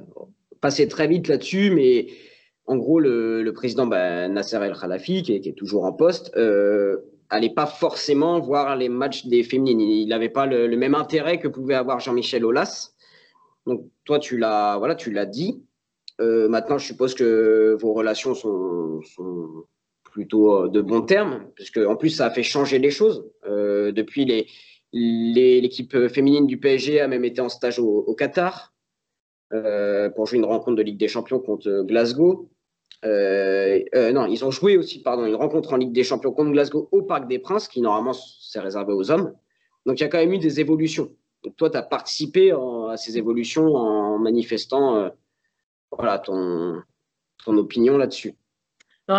[0.61, 2.07] passer très vite là-dessus, mais
[2.65, 6.97] en gros, le, président bah, Nasser El Khalafi, qui, est toujours en poste, euh,
[7.29, 9.81] allait pas forcément voir les matchs des féminines.
[9.81, 12.93] Il n'avait pas le, même intérêt que pouvait avoir Jean-Michel Aulas.
[13.65, 15.63] Donc toi, tu l'as, voilà, tu l'as dit.
[16.21, 19.01] Euh, maintenant, je suppose que vos relations sont,
[20.19, 23.25] plutôt euh, de bons termes, puisque en plus, ça a fait changer les choses.
[23.45, 24.47] Euh, depuis les,
[25.61, 28.73] l'équipe féminine du PSG a même été en stage au Qatar.
[29.53, 32.49] Euh, pour jouer une rencontre de Ligue des Champions contre Glasgow.
[33.03, 37.01] Non, ils ont joué aussi, pardon, une rencontre en Ligue des Champions contre Glasgow au
[37.01, 39.33] Parc des Princes, qui normalement c'est réservé aux hommes.
[39.85, 41.15] Donc il y a quand même eu des évolutions.
[41.43, 45.09] Donc, toi, tu as participé à ces évolutions en manifestant
[45.91, 46.83] voilà, ton,
[47.45, 48.35] ton opinion là-dessus.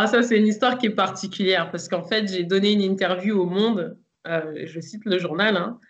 [0.06, 3.46] Ça, c'est une histoire qui est particulière parce qu'en fait, j'ai donné une interview au
[3.46, 5.80] Monde, je cite le journal, hein,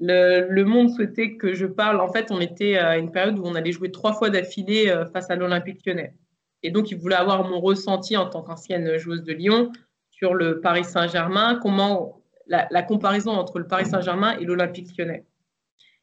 [0.00, 2.00] le, monde souhaitait que je parle.
[2.00, 5.06] En fait, on était à une période où on allait jouer trois fois d'affilée euh,
[5.06, 6.14] face à l'Olympique lyonnais.
[6.62, 9.72] Et donc, il voulait avoir mon ressenti en tant qu'ancienne joueuse de Lyon
[10.10, 15.24] sur le Paris Saint-Germain, comment la, comparaison entre le Paris Saint-Germain et l'Olympique lyonnais.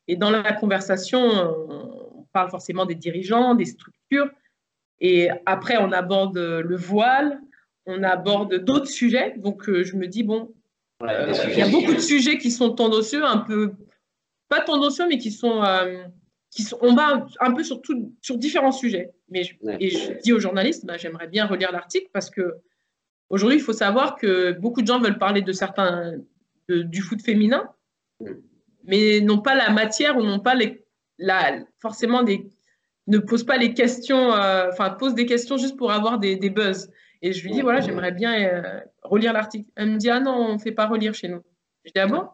[0.07, 4.29] Et dans la conversation, on parle forcément des dirigeants, des structures.
[5.03, 7.41] Et après, on aborde le voile,
[7.85, 9.35] on aborde d'autres sujets.
[9.37, 10.53] Donc, euh, je me dis, bon,
[11.01, 13.73] il y a beaucoup de sujets qui sont tendancieux, un peu,
[14.47, 16.03] pas tendancieux, mais qui sont, euh,
[16.51, 17.81] qui sont on va un peu sur,
[18.21, 19.11] sur différents sujets.
[19.27, 22.55] Mais je, Et je dis aux journalistes, bah, j'aimerais bien relire l'article parce que
[23.29, 26.13] aujourd'hui, il faut savoir que beaucoup de gens veulent parler de certains,
[26.69, 27.69] du foot féminin,
[28.85, 30.85] mais n'ont pas la matière ou n'ont pas les,
[31.17, 32.47] la, forcément des,
[33.07, 36.49] ne posent pas les questions, euh, enfin, posent des questions juste pour avoir des, des
[36.49, 36.89] buzz.
[37.23, 39.69] Et je lui dis, voilà, j'aimerais bien euh, relire l'article.
[39.75, 41.41] Elle me dit, ah non, on ne fait pas relire chez nous.
[41.85, 42.27] Je dis, ah bon?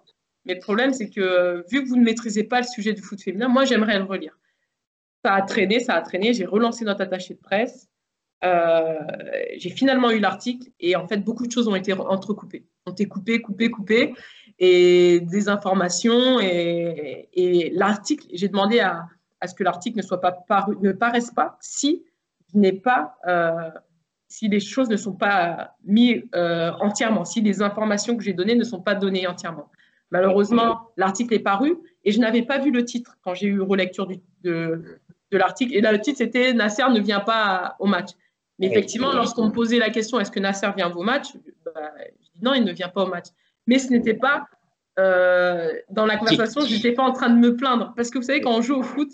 [0.46, 3.02] Mais le problème, c'est que euh, vu que vous ne maîtrisez pas le sujet du
[3.04, 4.36] foot féminin, moi, j'aimerais le relire.
[5.24, 6.34] Ça a traîné, ça a traîné.
[6.34, 7.88] J'ai relancé notre attaché de presse.
[8.44, 8.98] Euh,
[9.58, 12.66] j'ai finalement eu l'article et en fait, beaucoup de choses ont été entrecoupées.
[12.88, 14.14] Ont été coupées, coupées, coupées.
[14.58, 19.06] Et des informations et, l'article, j'ai demandé à,
[19.48, 22.04] ce que l'article ne soit pas paru, ne paraisse pas si
[22.54, 23.18] n'ai pas
[24.30, 28.56] si les choses ne sont pas mises euh, entièrement, si les informations que j'ai données
[28.56, 29.70] ne sont pas données entièrement.
[30.12, 34.08] Malheureusement, l'article est paru et je n'avais pas vu le titre quand j'ai eu relecture
[34.08, 35.00] du, de,
[35.32, 35.76] de l'article.
[35.76, 38.12] Et là, le titre, c'était Nasser ne vient pas au match.
[38.60, 41.28] Mais effectivement, lorsqu'on me posait la question est-ce que Nasser vient au match?
[41.66, 43.28] Bah, Je dis non, il ne vient pas au match.
[43.66, 44.46] Mais ce n'était pas
[45.00, 47.94] euh, dans la conversation, je n'étais pas en train de me plaindre.
[47.96, 49.10] Parce que vous savez, quand on joue au foot,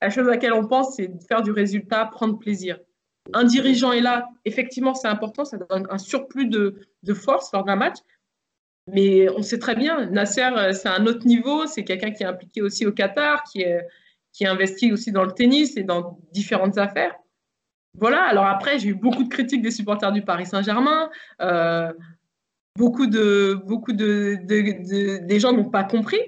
[0.00, 2.78] la chose à laquelle on pense, c'est de faire du résultat, prendre plaisir
[3.32, 6.74] un dirigeant est là, effectivement, c'est important, ça donne un surplus de,
[7.14, 7.96] force lors d'un match.
[8.86, 12.26] Mais on sait très bien, Nasser, euh, c'est un autre niveau, c'est quelqu'un qui est
[12.26, 13.86] impliqué aussi au Qatar, qui est,
[14.32, 17.14] qui investi aussi dans le tennis et dans différentes affaires.
[17.94, 21.10] Voilà, alors après, j'ai eu beaucoup de critiques des supporters du Paris Saint-Germain.
[21.42, 21.92] Euh,
[22.78, 24.38] beaucoup de, beaucoup de,
[25.26, 26.20] des gens n'ont pas compris.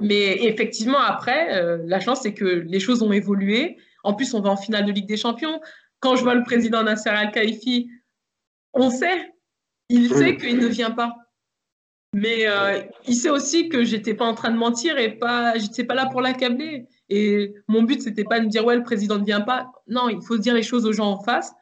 [0.00, 3.78] Mais effectivement, après, euh, la chance, c'est que les choses ont évolué.
[4.02, 5.60] En plus, on va en finale de Ligue des Champions.
[6.00, 7.88] Quand je vois le président Nasser Al-Khelaifi,
[8.74, 9.32] on sait,
[9.88, 10.36] il sait mm.
[10.38, 11.16] qu'il ne vient pas.
[12.14, 15.84] Mais euh, il sait aussi que j'étais pas en train de mentir et pas, j'étais
[15.84, 16.86] pas là pour l'accabler.
[17.08, 19.70] Et mon but, c'était pas de me dire ouais, le président ne vient pas.
[19.86, 21.52] Non, il faut dire les choses aux gens en face.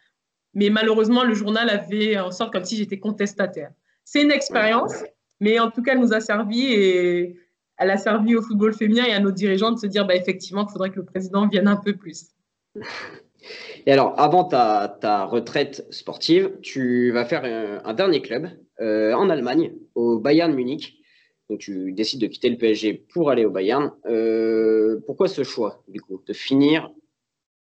[0.57, 3.71] Mais malheureusement, le journal avait en sorte comme si j'étais contestataire.
[4.05, 4.95] C'est une expérience,
[5.39, 7.37] mais en tout cas, elle nous a servi et
[7.77, 10.65] elle a servi au football féminin et à nos dirigeants de se dire bah, effectivement
[10.65, 12.31] qu'il faudrait que le président vienne un peu plus.
[13.85, 17.45] Et alors, avant ta, retraite sportive, tu vas faire
[17.85, 18.49] un, dernier club
[18.81, 21.03] euh, en Allemagne, au Bayern Munich.
[21.51, 23.93] Donc tu décides de quitter le PSG pour aller au Bayern.
[24.07, 26.91] Euh, pourquoi ce choix, du coup, de finir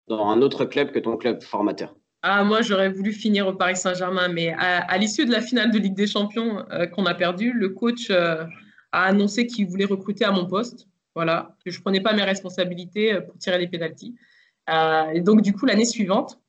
[0.09, 1.95] dans un autre club que ton club formateur?
[2.25, 5.79] Ah, moi, j'aurais voulu finir au Paris Saint-Germain, mais à, l'issue de la finale de
[5.79, 8.45] Ligue des Champions euh, qu'on a perdu, le coach euh,
[8.93, 10.87] a annoncé qu'il voulait recruter à mon poste.
[11.17, 14.15] Voilà, que je ne prenais pas mes responsabilités pour tirer les pénalties.
[15.13, 16.41] et donc, du coup, l'année suivante,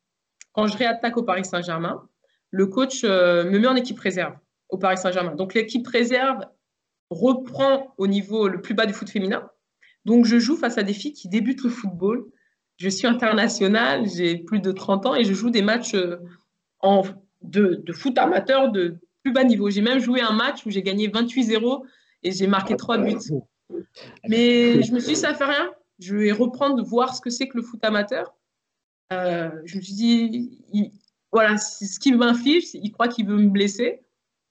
[0.54, 2.08] quand je réattaque au Paris Saint-Germain,
[2.52, 4.36] le coach me met en équipe réserve
[4.70, 5.36] au Paris Saint-Germain.
[5.36, 6.46] Donc, l'équipe réserve
[7.10, 9.50] reprend au niveau le plus bas du foot féminin.
[10.06, 12.26] Donc, je joue face à des filles qui débutent le football.
[12.84, 16.18] Je suis internationale, j'ai plus de 30 ans et je joue des matchs euh,
[16.82, 17.04] en,
[17.42, 19.70] de, foot amateur de plus bas niveau.
[19.70, 21.82] J'ai même joué un match où j'ai gagné 28-0
[22.24, 23.16] et j'ai marqué 3 buts.
[24.28, 25.72] Mais je me suis dit, ça fait rien.
[26.00, 28.36] Je vais reprendre, voir ce que c'est que le foot amateur.
[29.14, 30.92] Euh, je me suis dit,
[31.32, 34.02] voilà, ce qu'il m'inflige, il croit qu'il veut me blesser.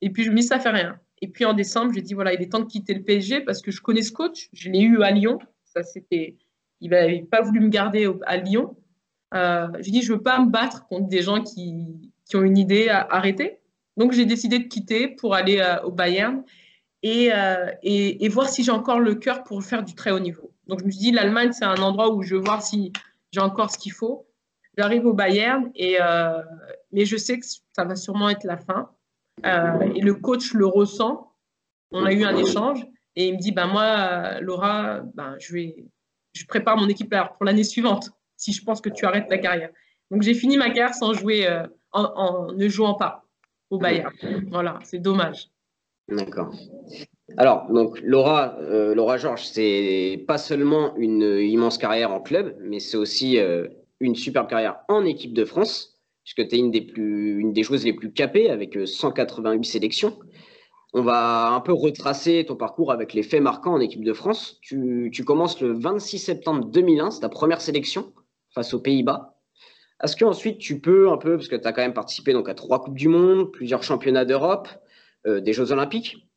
[0.00, 0.98] Et puis je me dis, ça fait rien.
[1.20, 3.60] Et puis en décembre, j'ai dit voilà, il est temps de quitter le PSG parce
[3.60, 4.48] que je connais ce coach.
[4.54, 5.38] Je l'ai eu à Lyon.
[5.64, 6.38] Ça, c'était,
[6.82, 8.76] il n'avait pas voulu me garder à Lyon.
[9.34, 12.58] Euh, j'ai dit je veux pas me battre contre des gens qui, qui ont une
[12.58, 13.60] idée à arrêter.
[13.96, 16.42] Donc j'ai décidé de quitter pour aller euh, au Bayern
[17.02, 20.18] et, euh, et, et, voir si j'ai encore le cœur pour faire du très haut
[20.18, 20.52] niveau.
[20.66, 22.92] Donc je me suis dit l'Allemagne c'est un endroit où je veux voir si
[23.30, 24.26] j'ai encore ce qu'il faut.
[24.76, 26.42] J'arrive au Bayern et euh,
[26.90, 28.90] mais je sais que ça va sûrement être la fin.
[29.94, 31.32] Et le coach le ressent.
[31.90, 35.86] On a eu un échange et il me dit bah, Moi, Laura, ben, je, vais,
[36.32, 39.70] je prépare mon équipe pour l'année suivante si je pense que tu arrêtes ta carrière.
[40.10, 43.24] Donc j'ai fini ma carrière sans jouer, euh, en, ne jouant pas
[43.70, 44.12] au Bayern.
[44.50, 45.48] Voilà, c'est dommage.
[46.08, 46.52] D'accord.
[47.36, 52.80] Alors, donc Laura, euh, Laura Georges, c'est pas seulement une immense carrière en club, mais
[52.80, 53.38] c'est aussi
[54.00, 55.92] une superbe carrière en équipe de France
[56.24, 59.62] puisque tu es une des, plus, une des joueuses les plus capées avec 188 euh,
[59.62, 60.18] sélections.
[60.94, 64.58] On va un peu retracer ton parcours avec les faits marquants en équipe de France.
[64.60, 68.12] Tu, commences le 26 septembre 2001, c'est ta première sélection
[68.54, 69.38] face aux Pays-Bas.
[70.02, 72.54] Est-ce qu'ensuite tu peux un peu, parce que tu as quand même participé donc, à
[72.54, 74.68] trois Coupes du Monde, plusieurs championnats d'Europe,
[75.26, 76.28] euh, des Jeux Olympiques,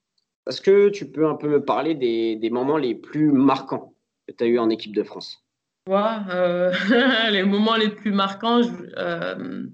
[0.47, 3.93] est-ce que tu peux un peu me parler des, moments les plus marquants
[4.27, 5.43] que tu as eu en équipe de France?
[5.89, 6.71] Euh,
[7.31, 8.61] les moments les plus marquants.
[8.97, 9.65] Euh,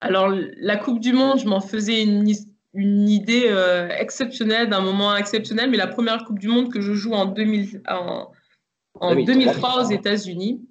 [0.00, 2.32] alors, la Coupe du Monde, je m'en faisais une,
[2.74, 6.94] une idée euh, exceptionnelle, d'un moment exceptionnel, mais la première Coupe du Monde que je
[6.94, 8.30] joue en, 2000, en,
[8.94, 10.66] en 2003 aux États-Unis,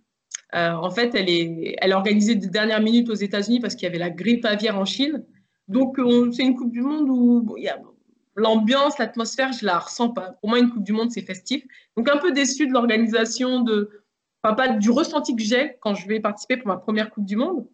[0.54, 3.88] en fait, elle est, elle est organisée de dernière minute aux États-Unis parce qu'il y
[3.88, 5.24] avait la grippe aviaire en Chine.
[5.68, 5.98] Donc,
[6.34, 7.80] c'est une Coupe du Monde où il y a
[8.36, 10.38] l'ambiance, l'atmosphère, je la ressens pas.
[10.42, 11.64] Pour moi, une Coupe du Monde, c'est festif.
[11.98, 14.04] Donc, un peu déçu de l'organisation, de,
[14.44, 17.36] enfin, pas du ressenti que j'ai quand je vais participer pour ma première Coupe du
[17.36, 17.68] Monde.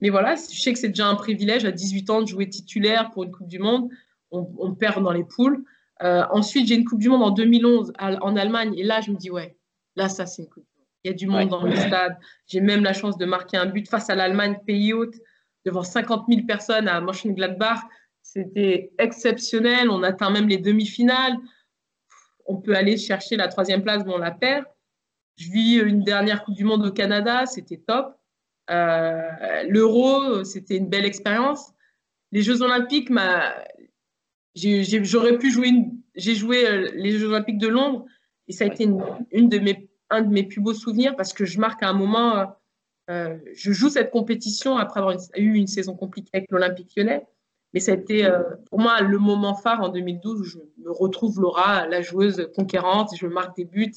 [0.00, 3.10] Mais voilà, je sais que c'est déjà un privilège à 18 ans de jouer titulaire
[3.10, 3.88] pour une Coupe du Monde.
[4.30, 5.64] On, perd dans les poules.
[6.02, 8.74] Euh, ensuite, j'ai une Coupe du Monde en 2011 en Allemagne.
[8.76, 9.56] Et là, je me dis, ouais,
[9.96, 10.86] là, ça, c'est une Coupe du Monde.
[11.04, 12.18] Il y a du monde dans le stade.
[12.46, 15.14] J'ai même la chance de marquer un but face à l'Allemagne, pays hôte,
[15.64, 17.80] devant 50 000 personnes à Mönchengladbach.
[18.22, 19.90] C'était exceptionnel.
[19.90, 21.36] On atteint même les demi-finales.
[22.46, 24.64] On peut aller chercher la troisième place, mais on la perd.
[25.36, 28.17] Je vis une dernière Coupe du Monde au Canada, c'était top.
[28.70, 31.72] Euh, L'Euro, c'était une belle expérience.
[32.32, 33.10] Les Jeux Olympiques,
[34.54, 35.70] j'aurais pu jouer.
[36.14, 38.04] J'ai joué euh, les Jeux Olympiques de Londres
[38.48, 41.44] et ça a été une, de mes, un de mes plus beaux souvenirs parce que
[41.44, 42.54] je marque à un moment.
[43.10, 47.24] Euh, je joue cette compétition après avoir eu une saison compliquée avec l'Olympique lyonnais.
[47.74, 48.26] Mais ça a été
[48.70, 53.10] pour moi le moment phare en 2012 où je me retrouve Laura, la joueuse conquérante,
[53.14, 53.92] je marque des buts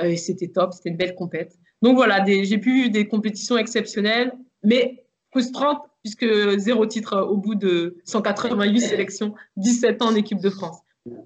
[0.00, 1.58] et c'était top, c'était une belle compète.
[1.82, 6.26] Donc voilà, j'ai pu des compétitions exceptionnelles, mais frustrantes puisque
[6.58, 10.78] zéro titre au bout de 188 sélections, 17 ans en équipe de France.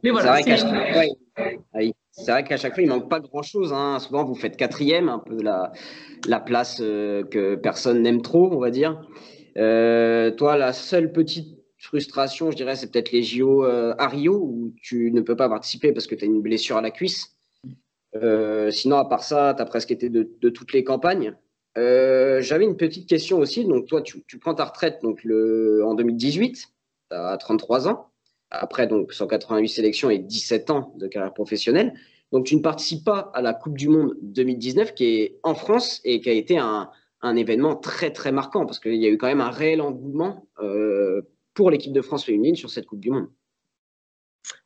[0.02, 0.38] Mais voilà.
[2.18, 3.74] C'est vrai qu'à chaque fois, il manque pas grand-chose.
[3.74, 3.98] Hein.
[4.00, 5.72] Souvent, vous faites quatrième, un peu la,
[6.26, 9.00] la place euh, que personne n'aime trop, on va dire.
[9.54, 14.74] toi, la seule petite frustration, je dirais, c'est peut-être les JO euh, à Rio où
[14.82, 17.35] tu ne peux pas participer parce que tu as une blessure à la cuisse.
[18.22, 21.34] Euh, sinon, à part ça, tu as presque été de, toutes les campagnes.
[21.78, 23.64] Euh, j'avais une petite question aussi.
[23.64, 28.10] Donc, toi, tu, prends ta retraite donc, le, en 2018, tu as 33 ans.
[28.50, 31.94] Après, donc, 188 sélections et 17 ans de carrière professionnelle.
[32.32, 36.00] Donc, tu ne participes pas à la Coupe du Monde 2019 qui est en France
[36.04, 36.90] et qui a été un,
[37.36, 40.46] événement très, très marquant parce qu'il y a eu quand même un réel engouement
[41.54, 43.28] pour l'équipe de France féminine sur cette Coupe du Monde.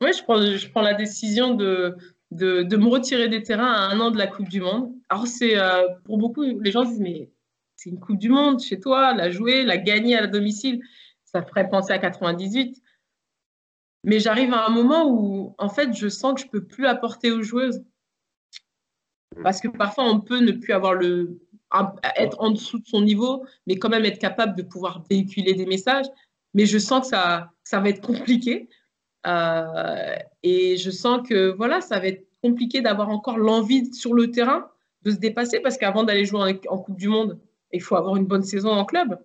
[0.02, 1.96] Oui, je prends la décision de,
[2.30, 4.92] de, me retirer des terrains à un an de la Coupe du Monde.
[5.08, 7.30] Alors, c'est euh, pour beaucoup, les gens disent, mais
[7.76, 10.80] c'est une Coupe du Monde chez toi, la jouer, la gagner à domicile,
[11.24, 12.80] ça ferait penser à 98.
[14.04, 17.30] Mais j'arrive à un moment où, en fait, je sens que je peux plus apporter
[17.30, 17.82] aux joueuses.
[19.42, 21.38] Parce que parfois, on peut ne plus avoir le,
[22.16, 25.66] être en dessous de son niveau, mais quand même être capable de pouvoir véhiculer des
[25.66, 26.06] messages.
[26.54, 28.68] Mais je sens que ça, ça va être compliqué.
[29.26, 34.30] Euh, et je sens que voilà, ça va être compliqué d'avoir encore l'envie sur le
[34.30, 34.70] terrain
[35.02, 37.38] de se dépasser parce qu'avant d'aller jouer en, Coupe du Monde,
[37.72, 39.18] il faut avoir une bonne saison en club.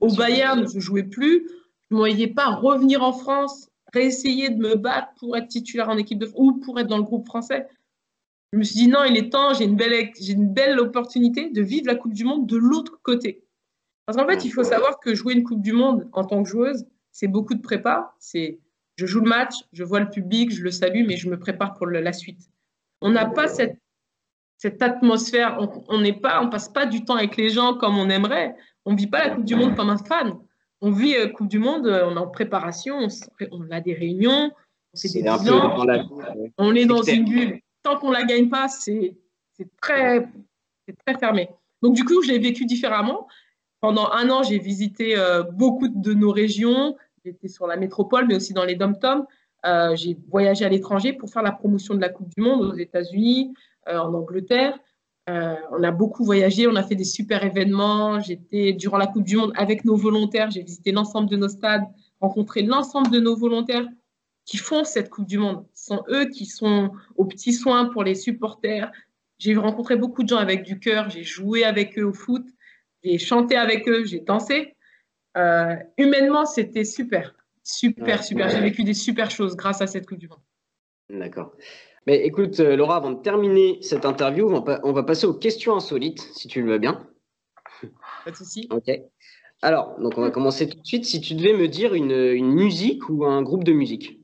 [0.00, 1.48] Au Bayern, je ne jouais plus.
[1.90, 5.96] Je ne voyais pas revenir en France, réessayer de me battre pour être titulaire en
[5.96, 7.66] équipe de France ou pour être dans le groupe français.
[8.52, 11.50] Je me suis dit non, il est temps, j'ai une belle, j'ai une belle opportunité
[11.50, 13.44] de vivre la Coupe du Monde de l'autre côté.
[14.06, 16.48] Parce qu'en fait, il faut savoir que jouer une Coupe du Monde en tant que
[16.48, 18.14] joueuse, c'est beaucoup de prépa.
[18.18, 18.60] C'est
[18.96, 21.74] je joue le match, je vois le public, je le salue, mais je me prépare
[21.74, 22.48] pour la suite.
[23.00, 23.78] On n'a pas cette,
[24.56, 28.08] cette atmosphère, on n'est pas, on passe pas du temps avec les gens comme on
[28.08, 28.54] aimerait.
[28.84, 30.38] On vit pas la Coupe du Monde comme un fan.
[30.80, 33.08] On vit la euh, Coupe du Monde, euh, on est en préparation,
[33.50, 34.52] on, a des réunions,
[34.92, 35.86] on fait des bilans,
[36.58, 37.60] on est dans une bulle.
[37.82, 39.16] Tant qu'on la gagne pas, c'est
[39.80, 40.28] très,
[41.06, 41.48] très fermé.
[41.82, 43.26] Donc du coup, je l'ai vécu différemment.
[43.80, 48.36] Pendant un an, j'ai visité euh, beaucoup de nos régions, J'étais sur la métropole, mais
[48.36, 49.26] aussi dans les dom-toms.
[49.64, 52.76] Euh, j'ai voyagé à l'étranger pour faire la promotion de la Coupe du Monde aux
[52.76, 53.54] États-Unis,
[53.88, 54.78] euh, en Angleterre.
[55.30, 58.20] Euh, on a beaucoup voyagé, on a fait des super événements.
[58.20, 60.50] J'étais durant la Coupe du Monde avec nos volontaires.
[60.50, 61.84] J'ai visité l'ensemble de nos stades,
[62.20, 63.86] rencontré l'ensemble de nos volontaires
[64.44, 65.64] qui font cette Coupe du Monde.
[65.72, 68.92] Ce sont eux qui sont aux petits soins pour les supporters.
[69.38, 71.08] J'ai rencontré beaucoup de gens avec du cœur.
[71.08, 72.44] J'ai joué avec eux au foot.
[73.02, 74.04] J'ai chanté avec eux.
[74.04, 74.74] J'ai dansé.
[75.36, 77.34] Euh, humainement, c'était super.
[77.62, 78.50] Super, super.
[78.50, 80.40] J'ai vécu des super choses grâce à cette Coupe du Monde.
[81.10, 81.52] D'accord.
[82.06, 86.20] Mais écoute, euh, Laura, avant de terminer cette interview, on va, passer aux questions insolites,
[86.34, 87.06] si tu le veux bien.
[88.24, 88.68] Pas de souci.
[88.70, 88.90] Ok.
[89.62, 91.06] Alors, donc on va commencer tout de suite.
[91.06, 94.20] Si tu devais me dire une, musique ou un groupe de musique.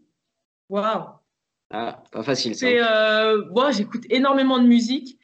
[0.68, 1.04] Waouh.
[1.70, 2.66] Ah, pas facile ça.
[2.66, 5.18] Euh, moi, j'écoute énormément de musique.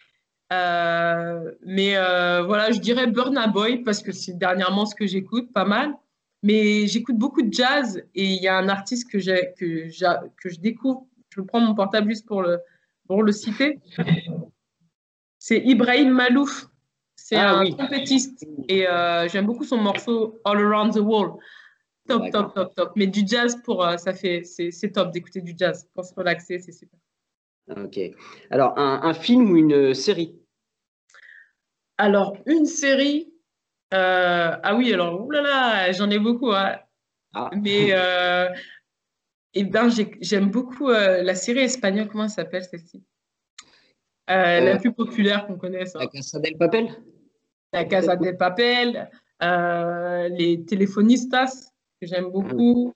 [0.53, 5.53] Euh, mais euh, voilà, je dirais Burna Boy parce que c'est dernièrement ce que j'écoute
[5.53, 5.95] pas mal.
[6.43, 9.89] Mais j'écoute beaucoup de jazz et il y a un artiste que, que,
[10.41, 11.07] que je découvre.
[11.31, 12.61] Je prends mon portable juste pour le,
[13.09, 13.81] pour le citer.
[15.39, 16.67] C'est Ibrahim Malouf.
[17.17, 21.41] C'est ah un trompettiste et euh, j'aime beaucoup son morceau All Around the World.
[22.07, 22.93] Top, top, top, top.
[22.95, 25.89] Mais du jazz, pour, ça fait, c'est top d'écouter du jazz.
[25.93, 27.01] Pour se relaxer, c'est super.
[27.69, 27.99] Ok.
[28.51, 30.39] Alors, un, film ou une série?
[31.99, 33.33] Alors, une série.
[33.93, 36.53] Euh, ah oui, alors, oulala, j'en ai beaucoup.
[36.53, 36.77] Hein.
[37.35, 37.51] Ah.
[37.61, 38.49] Mais euh,
[39.55, 39.89] eh ben,
[40.21, 42.09] j'aime beaucoup euh, la série espagnole.
[42.09, 43.03] Comment elle s'appelle celle-ci?
[44.29, 45.95] La plus populaire qu'on connaisse.
[45.95, 46.89] La Casa del Papel?
[47.73, 49.11] La Casa del Papel.
[49.41, 52.95] les Telefonistas, que j'aime beaucoup.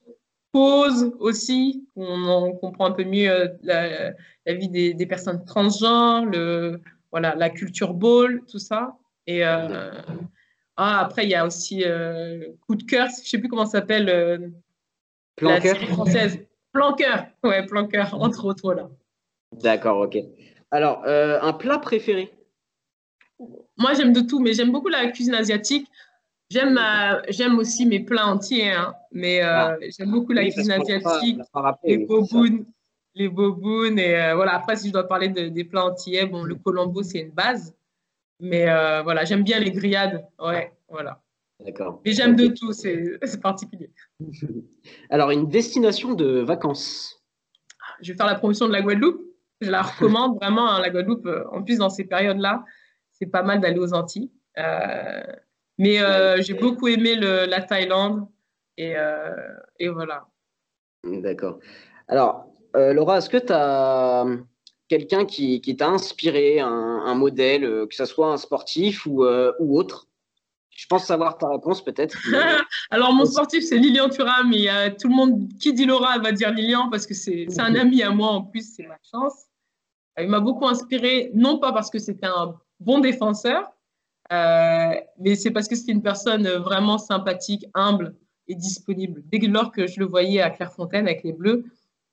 [0.53, 4.13] Pause aussi, on, comprend un peu mieux euh,
[4.47, 6.81] la, vie des, personnes transgenres, le,
[7.13, 8.97] voilà, la culture ball, tout ça.
[9.29, 9.93] Et euh,
[10.77, 13.65] ah, après, il y a aussi euh, Coup de cœur, je ne sais plus comment
[13.65, 14.53] ça s'appelle.
[15.41, 16.41] la série française.
[16.73, 18.91] Planqueur, ouais, Planqueur, entre autres.
[19.53, 20.19] D'accord, ok.
[20.73, 22.33] Alors, un plat préféré?
[23.79, 25.90] Moi, j'aime de tout, mais j'aime beaucoup la cuisine asiatique.
[26.51, 26.81] J'aime,
[27.29, 29.77] j'aime aussi mes plats entiers, hein, mais euh, ah.
[29.97, 31.39] j'aime beaucoup la cuisine asiatique,
[31.85, 32.67] les bobounes,
[33.15, 34.01] les bobounes.
[34.01, 37.05] Et euh, voilà, après, si je dois parler de, des plats entiers, bon, le colombo,
[37.05, 37.77] c'est une base.
[38.41, 40.27] Mais euh, voilà, j'aime bien les grillades.
[40.41, 41.23] Ouais, voilà.
[41.65, 42.01] D'accord.
[42.05, 43.93] Mais j'aime de tout, c'est, c'est particulier.
[45.11, 47.23] Alors, une destination de vacances?
[48.01, 49.21] Je vais faire la promotion de la Guadeloupe.
[49.61, 51.29] Je la recommande vraiment, hein, la Guadeloupe.
[51.53, 52.65] En plus, dans ces périodes-là,
[53.13, 54.33] c'est pas mal d'aller aux Antilles.
[55.81, 58.29] Mais euh, j'ai beaucoup aimé la Thaïlande
[58.77, 59.35] et, euh,
[59.79, 60.27] et voilà.
[61.03, 61.59] D'accord.
[62.07, 64.27] Alors, euh, Laura, est-ce que tu as
[64.89, 70.07] quelqu'un qui, qui t'a inspiré, un, modèle, que ce soit un sportif ou, ou autre?
[70.69, 72.19] Je pense savoir ta réponse peut-être.
[72.91, 76.53] Alors mon sportif c'est Lilian Thuram, mais tout le monde qui dit Laura va dire
[76.53, 79.47] Lilian parce que c'est un ami à moi en plus, c'est ma chance.
[80.19, 83.73] Il m'a beaucoup inspiré, non pas parce que c'était un bon défenseur,
[84.31, 88.15] mais c'est parce que c'était une personne vraiment sympathique, humble
[88.49, 89.23] et disponible.
[89.27, 91.65] Dès lors que je le voyais à Clairefontaine avec les Bleus,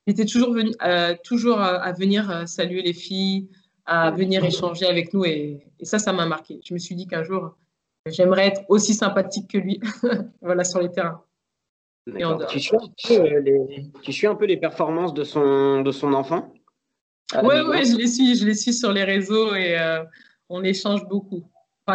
[0.05, 3.49] il était toujours, venu, euh, toujours à, venir euh, saluer les filles,
[3.85, 5.25] à venir échanger avec nous.
[5.25, 6.59] Et, ça, ça m'a marqué.
[6.63, 7.57] Je me suis dit qu'un jour,
[8.05, 9.81] j'aimerais être aussi sympathique que lui
[10.41, 11.21] voilà, sur les terrains.
[12.47, 12.77] Tu suis,
[13.09, 16.53] les, tu suis, un peu les performances de son, de son enfant?
[17.43, 18.37] Oui, ouais, je les suis.
[18.37, 19.75] Je les suis sur les réseaux et
[20.47, 21.43] on échange beaucoup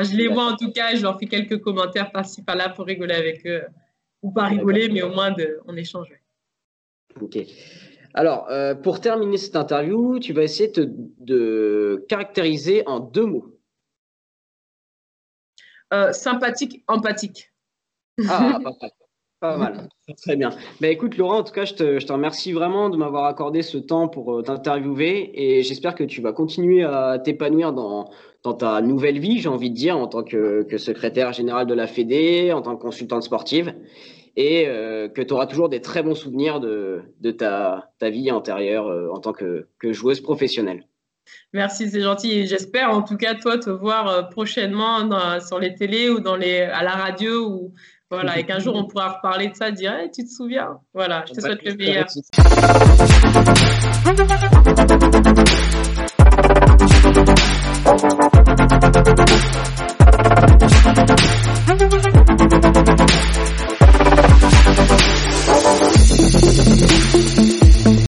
[0.00, 3.14] je les vois en tout cas, je leur fais quelques commentaires par-ci par-là pour rigoler
[3.14, 3.64] avec eux.
[4.22, 6.08] Ou pas rigoler, mais au moins de, on échange.
[7.20, 7.38] Ok.
[8.14, 13.58] Alors, euh, pour terminer cette interview, tu vas essayer de caractériser en deux mots.
[15.92, 17.52] Euh, sympathique, empathique.
[18.28, 18.74] Ah, mal.
[19.42, 19.88] Pas mal.
[20.22, 20.50] Très bien.
[20.80, 23.62] Ben, écoute, Laurent, en tout cas, je te, je te remercie vraiment de m'avoir accordé
[23.62, 28.08] ce temps pour euh, t'interviewer et j'espère que tu vas continuer à t'épanouir dans,
[28.44, 31.74] dans ta nouvelle vie, j'ai envie de dire, en tant que, que secrétaire général de
[31.74, 33.74] la Fédé, en tant que consultante sportive
[34.36, 38.30] et euh, que tu auras toujours des très bons souvenirs de, de ta, ta, vie
[38.30, 40.86] antérieure euh, en tant que, que, joueuse professionnelle.
[41.52, 42.30] Merci, c'est gentil.
[42.30, 46.36] Et j'espère en tout cas, toi, te voir prochainement dans, sur les télés ou dans
[46.36, 47.48] les, à la radio.
[47.48, 47.74] Ou,
[48.12, 50.78] voilà, et qu'un jour on pourra reparler de ça, dire tu te souviens?
[50.92, 52.06] Voilà, je te souhaite le meilleur.